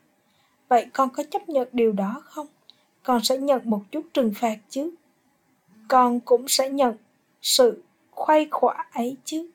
vậy 0.68 0.86
con 0.92 1.10
có 1.10 1.22
chấp 1.30 1.48
nhận 1.48 1.68
điều 1.72 1.92
đó 1.92 2.22
không? 2.24 2.46
Con 3.02 3.24
sẽ 3.24 3.38
nhận 3.38 3.70
một 3.70 3.82
chút 3.90 4.06
trừng 4.14 4.32
phạt 4.36 4.58
chứ. 4.68 4.90
Con 5.88 6.20
cũng 6.20 6.48
sẽ 6.48 6.70
nhận 6.70 6.96
sự 7.42 7.82
khoai 8.10 8.48
khỏa 8.50 8.86
ấy 8.92 9.16
chứ. 9.24 9.50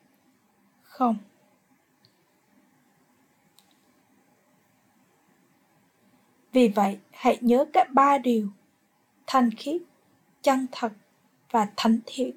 Không. 0.82 1.16
Vì 6.52 6.68
vậy, 6.68 6.98
hãy 7.10 7.38
nhớ 7.40 7.64
cả 7.72 7.84
ba 7.90 8.18
điều. 8.18 8.48
Thanh 9.26 9.50
khiết, 9.50 9.82
chân 10.42 10.66
thật 10.72 10.92
và 11.50 11.68
thánh 11.76 11.98
thiện. 12.06 12.36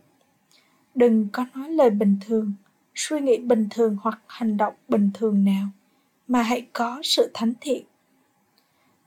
Đừng 0.96 1.28
có 1.34 1.46
nói 1.54 1.70
lời 1.70 1.90
bình 1.90 2.18
thường, 2.26 2.54
suy 2.96 3.20
nghĩ 3.20 3.38
bình 3.38 3.68
thường 3.70 3.98
hoặc 4.02 4.22
hành 4.28 4.58
động 4.58 4.74
bình 4.88 5.12
thường 5.14 5.46
nào, 5.46 5.68
mà 6.28 6.42
hãy 6.42 6.68
có 6.74 7.00
sự 7.04 7.32
thánh 7.34 7.54
thiện 7.62 7.86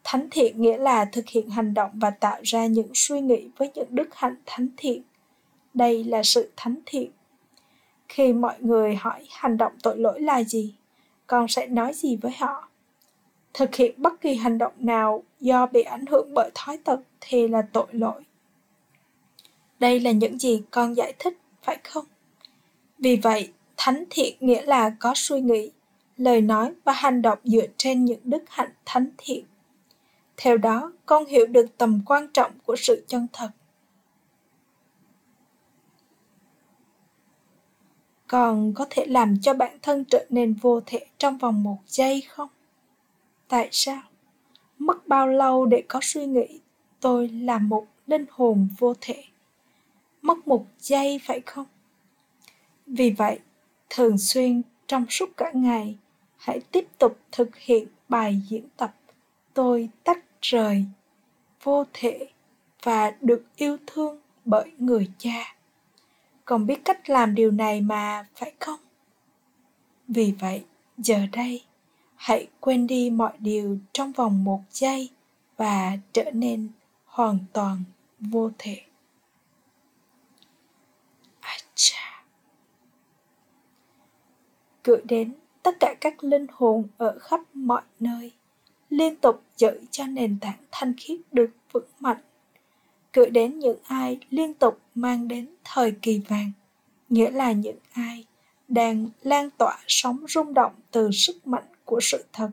thánh 0.09 0.29
thiện 0.31 0.63
nghĩa 0.63 0.79
là 0.79 1.05
thực 1.05 1.29
hiện 1.29 1.51
hành 1.51 1.75
động 1.75 1.91
và 1.95 2.11
tạo 2.11 2.41
ra 2.43 2.67
những 2.67 2.91
suy 2.95 3.21
nghĩ 3.21 3.49
với 3.57 3.71
những 3.75 3.89
đức 3.91 4.15
hạnh 4.15 4.37
thánh 4.47 4.69
thiện. 4.77 5.03
Đây 5.75 6.05
là 6.05 6.23
sự 6.23 6.51
thánh 6.57 6.77
thiện. 6.87 7.11
Khi 8.09 8.33
mọi 8.33 8.55
người 8.61 8.95
hỏi 8.95 9.27
hành 9.31 9.57
động 9.57 9.73
tội 9.83 9.99
lỗi 9.99 10.21
là 10.21 10.43
gì, 10.43 10.75
con 11.27 11.49
sẽ 11.49 11.67
nói 11.67 11.95
gì 11.95 12.17
với 12.17 12.33
họ? 12.39 12.69
Thực 13.55 13.75
hiện 13.75 13.95
bất 13.97 14.21
kỳ 14.21 14.35
hành 14.35 14.59
động 14.59 14.73
nào 14.79 15.23
do 15.41 15.67
bị 15.67 15.83
ảnh 15.83 16.07
hưởng 16.07 16.35
bởi 16.35 16.51
thói 16.55 16.79
tật 16.85 17.01
thì 17.21 17.49
là 17.49 17.63
tội 17.73 17.87
lỗi. 17.93 18.23
Đây 19.79 20.01
là 20.01 20.11
những 20.11 20.39
gì 20.39 20.63
con 20.71 20.97
giải 20.97 21.13
thích, 21.19 21.39
phải 21.63 21.79
không? 21.85 22.05
Vì 22.99 23.17
vậy, 23.17 23.53
thánh 23.77 24.05
thiện 24.11 24.37
nghĩa 24.41 24.63
là 24.63 24.91
có 24.99 25.13
suy 25.17 25.41
nghĩ, 25.41 25.71
lời 26.17 26.41
nói 26.41 26.73
và 26.85 26.93
hành 26.93 27.23
động 27.23 27.39
dựa 27.45 27.67
trên 27.77 28.05
những 28.05 28.21
đức 28.25 28.43
hạnh 28.49 28.71
thánh 28.85 29.07
thiện 29.19 29.45
theo 30.37 30.57
đó, 30.57 30.93
con 31.07 31.27
hiểu 31.27 31.47
được 31.47 31.67
tầm 31.79 32.03
quan 32.07 32.29
trọng 32.35 32.53
của 32.65 32.77
sự 32.77 33.05
chân 33.07 33.27
thật. 33.33 33.51
Còn 38.27 38.75
có 38.75 38.87
thể 38.91 39.07
làm 39.07 39.41
cho 39.41 39.55
bản 39.55 39.79
thân 39.83 40.05
trở 40.05 40.27
nên 40.31 40.55
vô 40.55 40.81
thể 40.87 41.07
trong 41.19 41.39
vòng 41.39 41.63
một 41.63 41.79
giây 41.87 42.23
không? 42.29 42.49
Tại 43.49 43.69
sao? 43.73 44.03
Mất 44.79 45.09
bao 45.09 45.29
lâu 45.29 45.67
để 45.67 45.83
có 45.89 46.01
suy 46.03 46.27
nghĩ, 46.27 46.61
tôi 47.01 47.29
là 47.29 47.59
một 47.59 47.87
linh 48.07 48.25
hồn 48.31 48.69
vô 48.79 48.95
thể. 49.01 49.25
Mất 50.23 50.49
một 50.49 50.67
giây 50.79 51.21
phải 51.25 51.41
không? 51.47 51.67
Vì 52.87 53.11
vậy, 53.11 53.39
thường 53.91 54.19
xuyên 54.19 54.63
trong 54.87 55.07
suốt 55.09 55.37
cả 55.37 55.51
ngày, 55.55 55.97
hãy 56.37 56.61
tiếp 56.73 56.87
tục 56.99 57.19
thực 57.33 57.57
hiện 57.57 57.87
bài 58.09 58.43
diễn 58.49 58.69
tập 58.77 58.95
tôi 59.57 59.89
tách 60.05 60.25
rời 60.51 60.85
vô 61.63 61.85
thể 61.93 62.29
và 62.83 63.13
được 63.21 63.45
yêu 63.57 63.77
thương 63.87 64.21
bởi 64.45 64.73
người 64.79 65.11
cha. 65.19 65.57
Còn 66.45 66.67
biết 66.67 66.85
cách 66.85 67.11
làm 67.11 67.35
điều 67.35 67.51
này 67.51 67.81
mà, 67.81 68.27
phải 68.35 68.53
không? 68.61 68.81
Vì 70.09 70.35
vậy, 70.41 70.65
giờ 70.99 71.19
đây, 71.33 71.65
hãy 72.17 72.47
quên 72.61 72.87
đi 72.87 73.11
mọi 73.11 73.33
điều 73.39 73.79
trong 73.93 74.13
vòng 74.13 74.45
một 74.45 74.61
giây 74.71 75.11
và 75.57 75.99
trở 76.13 76.31
nên 76.33 76.69
hoàn 77.05 77.39
toàn 77.53 77.85
vô 78.21 78.51
thể. 78.59 78.81
Acha. 81.41 82.25
gửi 84.85 85.01
đến 85.05 85.35
tất 85.63 85.77
cả 85.81 85.95
các 86.01 86.25
linh 86.25 86.47
hồn 86.53 86.89
ở 86.99 87.19
khắp 87.19 87.41
mọi 87.55 87.83
nơi 88.01 88.33
liên 88.91 89.17
tục 89.17 89.43
giữ 89.57 89.81
cho 89.91 90.07
nền 90.07 90.39
tảng 90.41 90.59
thanh 90.73 90.95
khiết 90.97 91.21
được 91.33 91.51
vững 91.73 91.89
mạnh. 92.01 92.21
Gửi 93.13 93.31
đến 93.31 93.59
những 93.59 93.79
ai 93.87 94.19
liên 94.31 94.55
tục 94.55 94.81
mang 94.95 95.29
đến 95.29 95.49
thời 95.65 95.93
kỳ 96.03 96.21
vàng, 96.29 96.53
nghĩa 97.09 97.31
là 97.31 97.53
những 97.53 97.79
ai 97.93 98.25
đang 98.69 99.09
lan 99.23 99.51
tỏa 99.59 99.79
sóng 99.87 100.25
rung 100.29 100.55
động 100.55 100.73
từ 100.91 101.11
sức 101.13 101.47
mạnh 101.47 101.65
của 101.85 101.99
sự 102.03 102.25
thật 102.33 102.51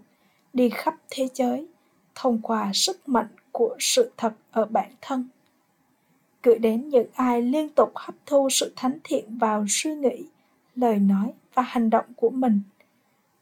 đi 0.53 0.69
khắp 0.69 0.95
thế 1.09 1.27
giới 1.33 1.67
thông 2.15 2.41
qua 2.41 2.71
sức 2.73 3.09
mạnh 3.09 3.27
của 3.51 3.75
sự 3.79 4.11
thật 4.17 4.33
ở 4.51 4.65
bản 4.65 4.91
thân. 5.01 5.27
Gửi 6.43 6.59
đến 6.59 6.89
những 6.89 7.07
ai 7.13 7.41
liên 7.41 7.69
tục 7.69 7.91
hấp 7.95 8.15
thu 8.25 8.49
sự 8.51 8.73
thánh 8.75 8.97
thiện 9.03 9.37
vào 9.37 9.65
suy 9.69 9.95
nghĩ, 9.95 10.23
lời 10.75 10.99
nói 10.99 11.33
và 11.53 11.63
hành 11.63 11.89
động 11.89 12.05
của 12.15 12.29
mình 12.29 12.61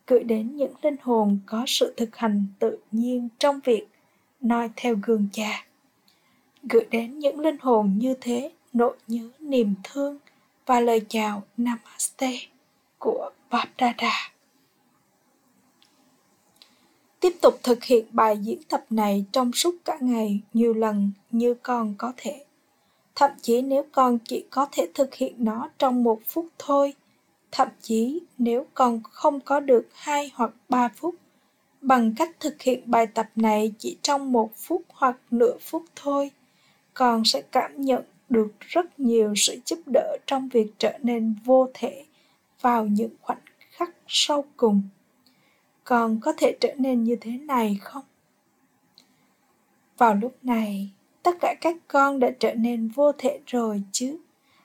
gửi 0.08 0.24
đến 0.24 0.56
những 0.56 0.74
linh 0.82 0.96
hồn 1.02 1.40
có 1.46 1.64
sự 1.68 1.94
thực 1.98 2.16
hành 2.16 2.46
tự 2.60 2.78
nhiên 2.92 3.30
trong 3.40 3.60
việc 3.64 3.88
noi 4.42 4.70
theo 4.76 4.96
gương 5.04 5.28
cha 5.34 5.66
gửi 6.64 6.86
đến 6.92 7.20
những 7.20 7.40
linh 7.40 7.58
hồn 7.62 7.94
như 7.98 8.16
thế 8.22 8.52
nỗi 8.74 8.98
nhớ 9.08 9.30
niềm 9.40 9.74
thương 9.84 10.18
và 10.66 10.80
lời 10.80 11.02
chào 11.10 11.44
namaste 11.58 12.32
của 13.00 13.32
Vapdada. 13.50 14.32
Tiếp 17.20 17.34
tục 17.42 17.60
thực 17.64 17.84
hiện 17.84 18.06
bài 18.12 18.38
diễn 18.38 18.64
tập 18.64 18.86
này 18.90 19.26
trong 19.32 19.52
suốt 19.54 19.76
cả 19.86 19.98
ngày 20.02 20.40
nhiều 20.54 20.74
lần 20.74 21.12
như 21.32 21.54
con 21.54 21.96
có 21.98 22.14
thể. 22.18 22.46
Thậm 23.16 23.32
chí 23.42 23.62
nếu 23.62 23.86
con 23.92 24.18
chỉ 24.26 24.46
có 24.50 24.68
thể 24.72 24.88
thực 24.94 25.16
hiện 25.16 25.36
nó 25.38 25.70
trong 25.78 26.04
một 26.04 26.20
phút 26.28 26.48
thôi, 26.60 26.94
thậm 27.52 27.68
chí 27.82 28.20
nếu 28.38 28.66
con 28.74 29.02
không 29.04 29.40
có 29.40 29.60
được 29.60 29.88
hai 29.94 30.32
hoặc 30.34 30.52
ba 30.70 30.88
phút, 30.88 31.16
bằng 31.82 32.14
cách 32.16 32.30
thực 32.40 32.62
hiện 32.62 32.92
bài 32.92 33.08
tập 33.08 33.30
này 33.36 33.74
chỉ 33.78 33.98
trong 34.02 34.32
một 34.32 34.52
phút 34.56 34.82
hoặc 34.90 35.18
nửa 35.32 35.58
phút 35.62 35.84
thôi, 35.96 36.32
con 36.94 37.26
sẽ 37.26 37.42
cảm 37.42 37.82
nhận 37.82 38.04
được 38.30 38.52
rất 38.60 39.00
nhiều 39.00 39.34
sự 39.36 39.60
giúp 39.66 39.80
đỡ 39.94 40.18
trong 40.28 40.50
việc 40.50 40.68
trở 40.78 40.98
nên 41.04 41.36
vô 41.44 41.68
thể 41.74 42.06
vào 42.62 42.86
những 42.86 43.12
khoảnh 43.22 43.42
khắc 43.72 43.90
sau 44.08 44.46
cùng. 44.58 44.82
Con 45.84 46.20
có 46.22 46.34
thể 46.38 46.58
trở 46.60 46.74
nên 46.78 47.04
như 47.04 47.16
thế 47.22 47.32
này 47.32 47.78
không? 47.82 48.04
Vào 49.98 50.16
lúc 50.16 50.36
này 50.44 50.90
tất 51.24 51.36
cả 51.42 51.56
các 51.62 51.78
con 51.88 52.20
đã 52.20 52.32
trở 52.40 52.54
nên 52.54 52.88
vô 52.88 53.12
thể 53.12 53.40
rồi 53.46 53.84
chứ? 53.92 54.18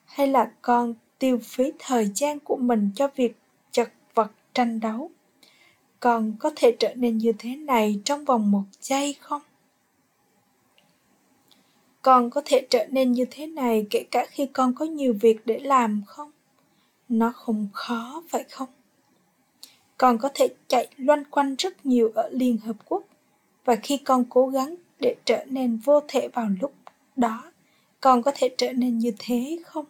Hay 0.05 0.27
là 0.27 0.53
con 0.63 0.95
tiêu 1.19 1.39
phí 1.43 1.73
thời 1.79 2.11
gian 2.15 2.41
của 2.41 2.57
mình 2.57 2.91
cho 2.95 3.09
việc 3.17 3.37
chật 3.73 3.93
vật 4.15 4.31
tranh 4.55 4.81
đấu. 4.81 5.11
Còn 6.01 6.37
có 6.39 6.51
thể 6.57 6.77
trở 6.79 6.95
nên 6.95 7.19
như 7.19 7.33
thế 7.39 7.57
này 7.57 8.01
trong 8.05 8.25
vòng 8.25 8.51
một 8.51 8.63
giây 8.81 9.17
không? 9.21 9.43
Con 12.03 12.31
có 12.31 12.43
thể 12.45 12.67
trở 12.71 12.87
nên 12.91 13.13
như 13.13 13.25
thế 13.31 13.47
này 13.47 13.87
kể 13.91 14.05
cả 14.11 14.27
khi 14.31 14.47
con 14.47 14.75
có 14.75 14.85
nhiều 14.85 15.15
việc 15.21 15.41
để 15.45 15.59
làm 15.59 16.03
không? 16.07 16.31
Nó 17.09 17.33
không 17.33 17.69
khó, 17.73 18.23
phải 18.29 18.45
không? 18.45 18.69
Con 19.99 20.19
có 20.19 20.29
thể 20.35 20.49
chạy 20.69 20.89
loanh 20.97 21.25
quanh 21.25 21.55
rất 21.59 21.87
nhiều 21.87 22.13
ở 22.15 22.29
liên 22.33 22.59
hợp 22.59 22.77
quốc 22.85 23.05
và 23.65 23.77
khi 23.77 23.99
con 23.99 24.25
cố 24.29 24.49
gắng 24.49 24.75
để 25.01 25.15
trở 25.25 25.45
nên 25.45 25.77
vô 25.77 26.01
thể 26.09 26.29
vào 26.29 26.49
lúc 26.61 26.75
đó, 27.17 27.53
con 28.01 28.23
có 28.23 28.33
thể 28.35 28.49
trở 28.59 28.73
nên 28.73 28.99
như 28.99 29.13
thế 29.19 29.59
không? 29.67 29.85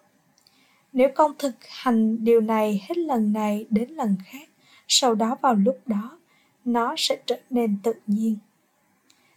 Nếu 0.97 1.09
con 1.15 1.33
thực 1.39 1.55
hành 1.69 2.25
điều 2.25 2.41
này 2.41 2.85
hết 2.89 2.99
lần 2.99 3.33
này 3.33 3.67
đến 3.71 3.91
lần 3.91 4.17
khác, 4.25 4.49
sau 4.89 5.15
đó 5.15 5.37
vào 5.43 5.55
lúc 5.55 5.79
đó, 5.87 6.19
nó 6.65 6.95
sẽ 6.99 7.19
trở 7.27 7.37
nên 7.51 7.77
tự 7.83 7.93
nhiên. 8.07 8.37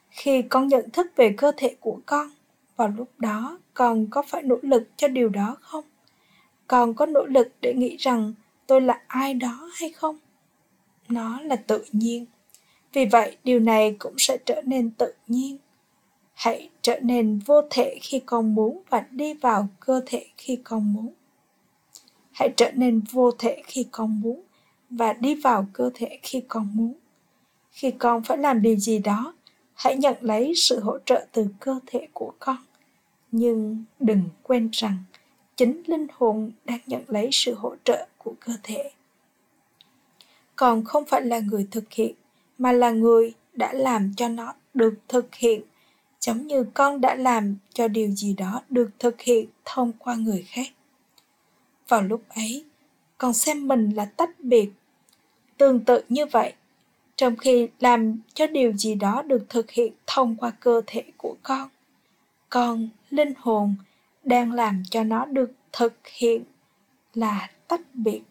Khi 0.09 0.41
con 0.41 0.67
nhận 0.67 0.89
thức 0.89 1.07
về 1.15 1.33
cơ 1.37 1.51
thể 1.57 1.75
của 1.79 1.99
con, 2.05 2.29
vào 2.75 2.87
lúc 2.87 3.09
đó 3.17 3.59
con 3.73 4.07
có 4.09 4.23
phải 4.27 4.43
nỗ 4.43 4.55
lực 4.61 4.89
cho 4.97 5.07
điều 5.07 5.29
đó 5.29 5.57
không? 5.61 5.83
Con 6.67 6.93
có 6.93 7.05
nỗ 7.05 7.25
lực 7.25 7.51
để 7.61 7.73
nghĩ 7.73 7.97
rằng 7.97 8.33
tôi 8.67 8.81
là 8.81 9.01
ai 9.07 9.33
đó 9.33 9.69
hay 9.73 9.89
không? 9.91 10.17
Nó 11.09 11.41
là 11.41 11.55
tự 11.55 11.83
nhiên. 11.91 12.25
Vì 12.93 13.05
vậy, 13.05 13.37
điều 13.43 13.59
này 13.59 13.95
cũng 13.99 14.15
sẽ 14.17 14.37
trở 14.45 14.61
nên 14.65 14.91
tự 14.91 15.13
nhiên. 15.27 15.57
Hãy 16.33 16.69
trở 16.81 16.99
nên 16.99 17.39
vô 17.45 17.61
thể 17.69 17.99
khi 18.01 18.21
con 18.25 18.55
muốn 18.55 18.81
và 18.89 19.05
đi 19.11 19.33
vào 19.33 19.67
cơ 19.79 20.01
thể 20.05 20.25
khi 20.37 20.55
con 20.63 20.93
muốn 20.93 21.13
hãy 22.39 22.53
trở 22.57 22.71
nên 22.71 23.01
vô 23.11 23.31
thể 23.31 23.61
khi 23.65 23.85
con 23.91 24.21
muốn 24.21 24.41
và 24.89 25.13
đi 25.13 25.35
vào 25.35 25.67
cơ 25.73 25.89
thể 25.93 26.19
khi 26.23 26.43
con 26.47 26.67
muốn. 26.73 26.93
Khi 27.71 27.91
con 27.91 28.23
phải 28.23 28.37
làm 28.37 28.61
điều 28.61 28.75
gì 28.75 28.99
đó, 28.99 29.33
hãy 29.73 29.97
nhận 29.97 30.15
lấy 30.21 30.53
sự 30.55 30.79
hỗ 30.79 30.97
trợ 31.05 31.25
từ 31.31 31.47
cơ 31.59 31.79
thể 31.87 32.07
của 32.13 32.33
con. 32.39 32.57
Nhưng 33.31 33.83
đừng 33.99 34.23
quên 34.43 34.69
rằng 34.71 34.97
chính 35.55 35.83
linh 35.87 36.07
hồn 36.13 36.51
đang 36.65 36.79
nhận 36.87 37.01
lấy 37.07 37.29
sự 37.31 37.53
hỗ 37.53 37.75
trợ 37.83 38.07
của 38.17 38.33
cơ 38.39 38.53
thể. 38.63 38.91
Còn 40.55 40.83
không 40.83 41.05
phải 41.05 41.21
là 41.21 41.39
người 41.39 41.67
thực 41.71 41.93
hiện, 41.93 42.13
mà 42.57 42.71
là 42.71 42.91
người 42.91 43.33
đã 43.53 43.73
làm 43.73 44.13
cho 44.17 44.27
nó 44.27 44.53
được 44.73 44.93
thực 45.07 45.35
hiện, 45.35 45.61
giống 46.19 46.47
như 46.47 46.65
con 46.73 47.01
đã 47.01 47.15
làm 47.15 47.55
cho 47.73 47.87
điều 47.87 48.11
gì 48.11 48.33
đó 48.33 48.61
được 48.69 48.89
thực 48.99 49.21
hiện 49.21 49.49
thông 49.65 49.91
qua 49.99 50.15
người 50.15 50.45
khác 50.47 50.67
vào 51.89 52.01
lúc 52.01 52.21
ấy, 52.29 52.65
còn 53.17 53.33
xem 53.33 53.67
mình 53.67 53.89
là 53.89 54.05
tách 54.05 54.39
biệt. 54.39 54.69
Tương 55.57 55.79
tự 55.79 56.01
như 56.09 56.25
vậy, 56.25 56.53
trong 57.15 57.35
khi 57.35 57.67
làm 57.79 58.19
cho 58.33 58.47
điều 58.47 58.73
gì 58.73 58.95
đó 58.95 59.21
được 59.21 59.45
thực 59.49 59.71
hiện 59.71 59.93
thông 60.07 60.35
qua 60.35 60.51
cơ 60.59 60.81
thể 60.87 61.03
của 61.17 61.35
con 61.43 61.69
con 62.49 62.89
linh 63.09 63.33
hồn 63.37 63.75
đang 64.23 64.51
làm 64.51 64.83
cho 64.89 65.03
nó 65.03 65.25
được 65.25 65.51
thực 65.71 65.93
hiện 66.03 66.43
là 67.13 67.49
tách 67.67 67.81
biệt. 67.93 68.21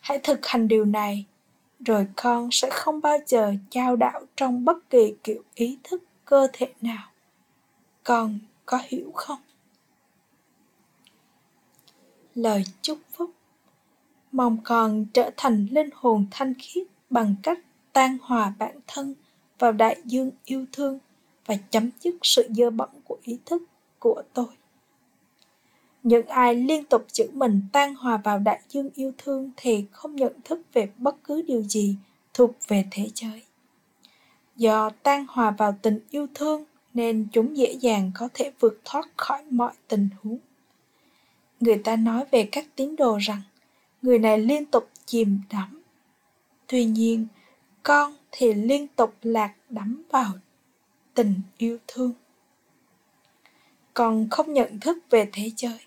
Hãy 0.00 0.18
thực 0.18 0.46
hành 0.46 0.68
điều 0.68 0.84
này, 0.84 1.24
rồi 1.84 2.06
con 2.16 2.48
sẽ 2.52 2.70
không 2.70 3.00
bao 3.00 3.18
giờ 3.26 3.54
trao 3.70 3.96
đảo 3.96 4.26
trong 4.36 4.64
bất 4.64 4.90
kỳ 4.90 5.14
kiểu 5.24 5.42
ý 5.54 5.78
thức 5.84 6.02
cơ 6.24 6.46
thể 6.52 6.72
nào. 6.80 7.08
Con 8.04 8.38
có 8.66 8.78
hiểu 8.88 9.10
không? 9.14 9.38
Lời 12.42 12.64
chúc 12.82 12.98
phúc. 13.12 13.30
Mong 14.32 14.58
con 14.64 15.06
trở 15.14 15.30
thành 15.36 15.66
linh 15.70 15.88
hồn 15.94 16.26
thanh 16.30 16.54
khiết 16.58 16.86
bằng 17.10 17.34
cách 17.42 17.58
tan 17.92 18.18
hòa 18.22 18.52
bản 18.58 18.80
thân 18.86 19.14
vào 19.58 19.72
đại 19.72 19.96
dương 20.04 20.30
yêu 20.44 20.64
thương 20.72 20.98
và 21.46 21.56
chấm 21.70 21.90
dứt 22.00 22.14
sự 22.22 22.48
dơ 22.50 22.70
bẩn 22.70 22.88
của 23.04 23.18
ý 23.22 23.38
thức 23.46 23.62
của 23.98 24.22
tôi. 24.34 24.46
Những 26.02 26.26
ai 26.26 26.54
liên 26.54 26.84
tục 26.84 27.06
giữ 27.08 27.30
mình 27.32 27.60
tan 27.72 27.94
hòa 27.94 28.16
vào 28.16 28.38
đại 28.38 28.60
dương 28.68 28.90
yêu 28.94 29.12
thương 29.18 29.50
thì 29.56 29.84
không 29.92 30.16
nhận 30.16 30.32
thức 30.44 30.60
về 30.72 30.88
bất 30.98 31.16
cứ 31.24 31.42
điều 31.42 31.62
gì 31.62 31.96
thuộc 32.34 32.50
về 32.68 32.84
thế 32.90 33.08
giới. 33.14 33.42
Do 34.56 34.90
tan 35.02 35.26
hòa 35.28 35.50
vào 35.50 35.78
tình 35.82 36.00
yêu 36.10 36.26
thương 36.34 36.64
nên 36.94 37.28
chúng 37.32 37.56
dễ 37.56 37.72
dàng 37.72 38.10
có 38.14 38.28
thể 38.34 38.52
vượt 38.60 38.80
thoát 38.84 39.08
khỏi 39.16 39.44
mọi 39.50 39.72
tình 39.88 40.08
huống 40.22 40.38
người 41.60 41.78
ta 41.84 41.96
nói 41.96 42.24
về 42.30 42.48
các 42.52 42.66
tín 42.76 42.96
đồ 42.96 43.18
rằng, 43.18 43.42
người 44.02 44.18
này 44.18 44.38
liên 44.38 44.64
tục 44.64 44.88
chìm 45.06 45.40
đắm. 45.50 45.82
Tuy 46.66 46.84
nhiên, 46.84 47.26
con 47.82 48.14
thì 48.30 48.54
liên 48.54 48.86
tục 48.86 49.14
lạc 49.22 49.54
đắm 49.70 50.02
vào 50.10 50.32
tình 51.14 51.34
yêu 51.58 51.78
thương. 51.86 52.12
Con 53.94 54.28
không 54.30 54.52
nhận 54.52 54.80
thức 54.80 54.98
về 55.10 55.28
thế 55.32 55.50
giới. 55.56 55.78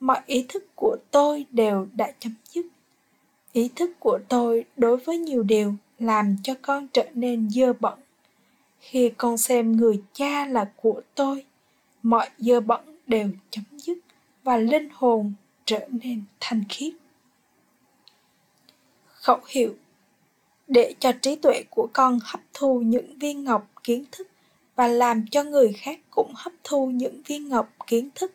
Mọi 0.00 0.20
ý 0.26 0.46
thức 0.48 0.64
của 0.74 0.96
tôi 1.10 1.46
đều 1.50 1.88
đã 1.92 2.12
chấm 2.18 2.34
dứt. 2.48 2.66
Ý 3.52 3.70
thức 3.76 3.90
của 4.00 4.18
tôi 4.28 4.64
đối 4.76 4.96
với 4.96 5.18
nhiều 5.18 5.42
điều 5.42 5.74
làm 5.98 6.36
cho 6.42 6.54
con 6.62 6.88
trở 6.92 7.08
nên 7.14 7.50
dơ 7.50 7.72
bẩn. 7.72 7.98
Khi 8.80 9.12
con 9.16 9.38
xem 9.38 9.72
người 9.72 10.02
cha 10.12 10.46
là 10.46 10.72
của 10.76 11.00
tôi, 11.14 11.44
mọi 12.02 12.28
dơ 12.38 12.60
bẩn 12.60 12.80
đều 13.06 13.28
chấm 13.50 13.64
dứt 13.72 13.98
và 14.44 14.56
linh 14.56 14.88
hồn 14.92 15.32
trở 15.64 15.88
nên 15.90 16.24
thanh 16.40 16.64
khiết. 16.68 16.92
Khẩu 19.06 19.40
hiệu, 19.48 19.74
để 20.68 20.94
cho 20.98 21.12
trí 21.22 21.36
tuệ 21.36 21.62
của 21.70 21.88
con 21.92 22.18
hấp 22.22 22.40
thu 22.54 22.80
những 22.80 23.18
viên 23.18 23.44
ngọc 23.44 23.70
kiến 23.84 24.04
thức 24.12 24.28
và 24.76 24.86
làm 24.86 25.26
cho 25.30 25.44
người 25.44 25.72
khác 25.72 26.00
cũng 26.10 26.32
hấp 26.36 26.52
thu 26.64 26.86
những 26.86 27.22
viên 27.22 27.48
ngọc 27.48 27.68
kiến 27.86 28.08
thức. 28.14 28.32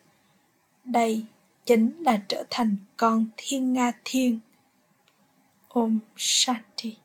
Đây 0.84 1.24
chính 1.64 2.02
là 2.02 2.22
trở 2.28 2.44
thành 2.50 2.76
con 2.96 3.26
thiên 3.36 3.72
nga 3.72 3.92
thiên. 4.04 4.38
Om 5.68 5.98
shanti. 6.16 6.96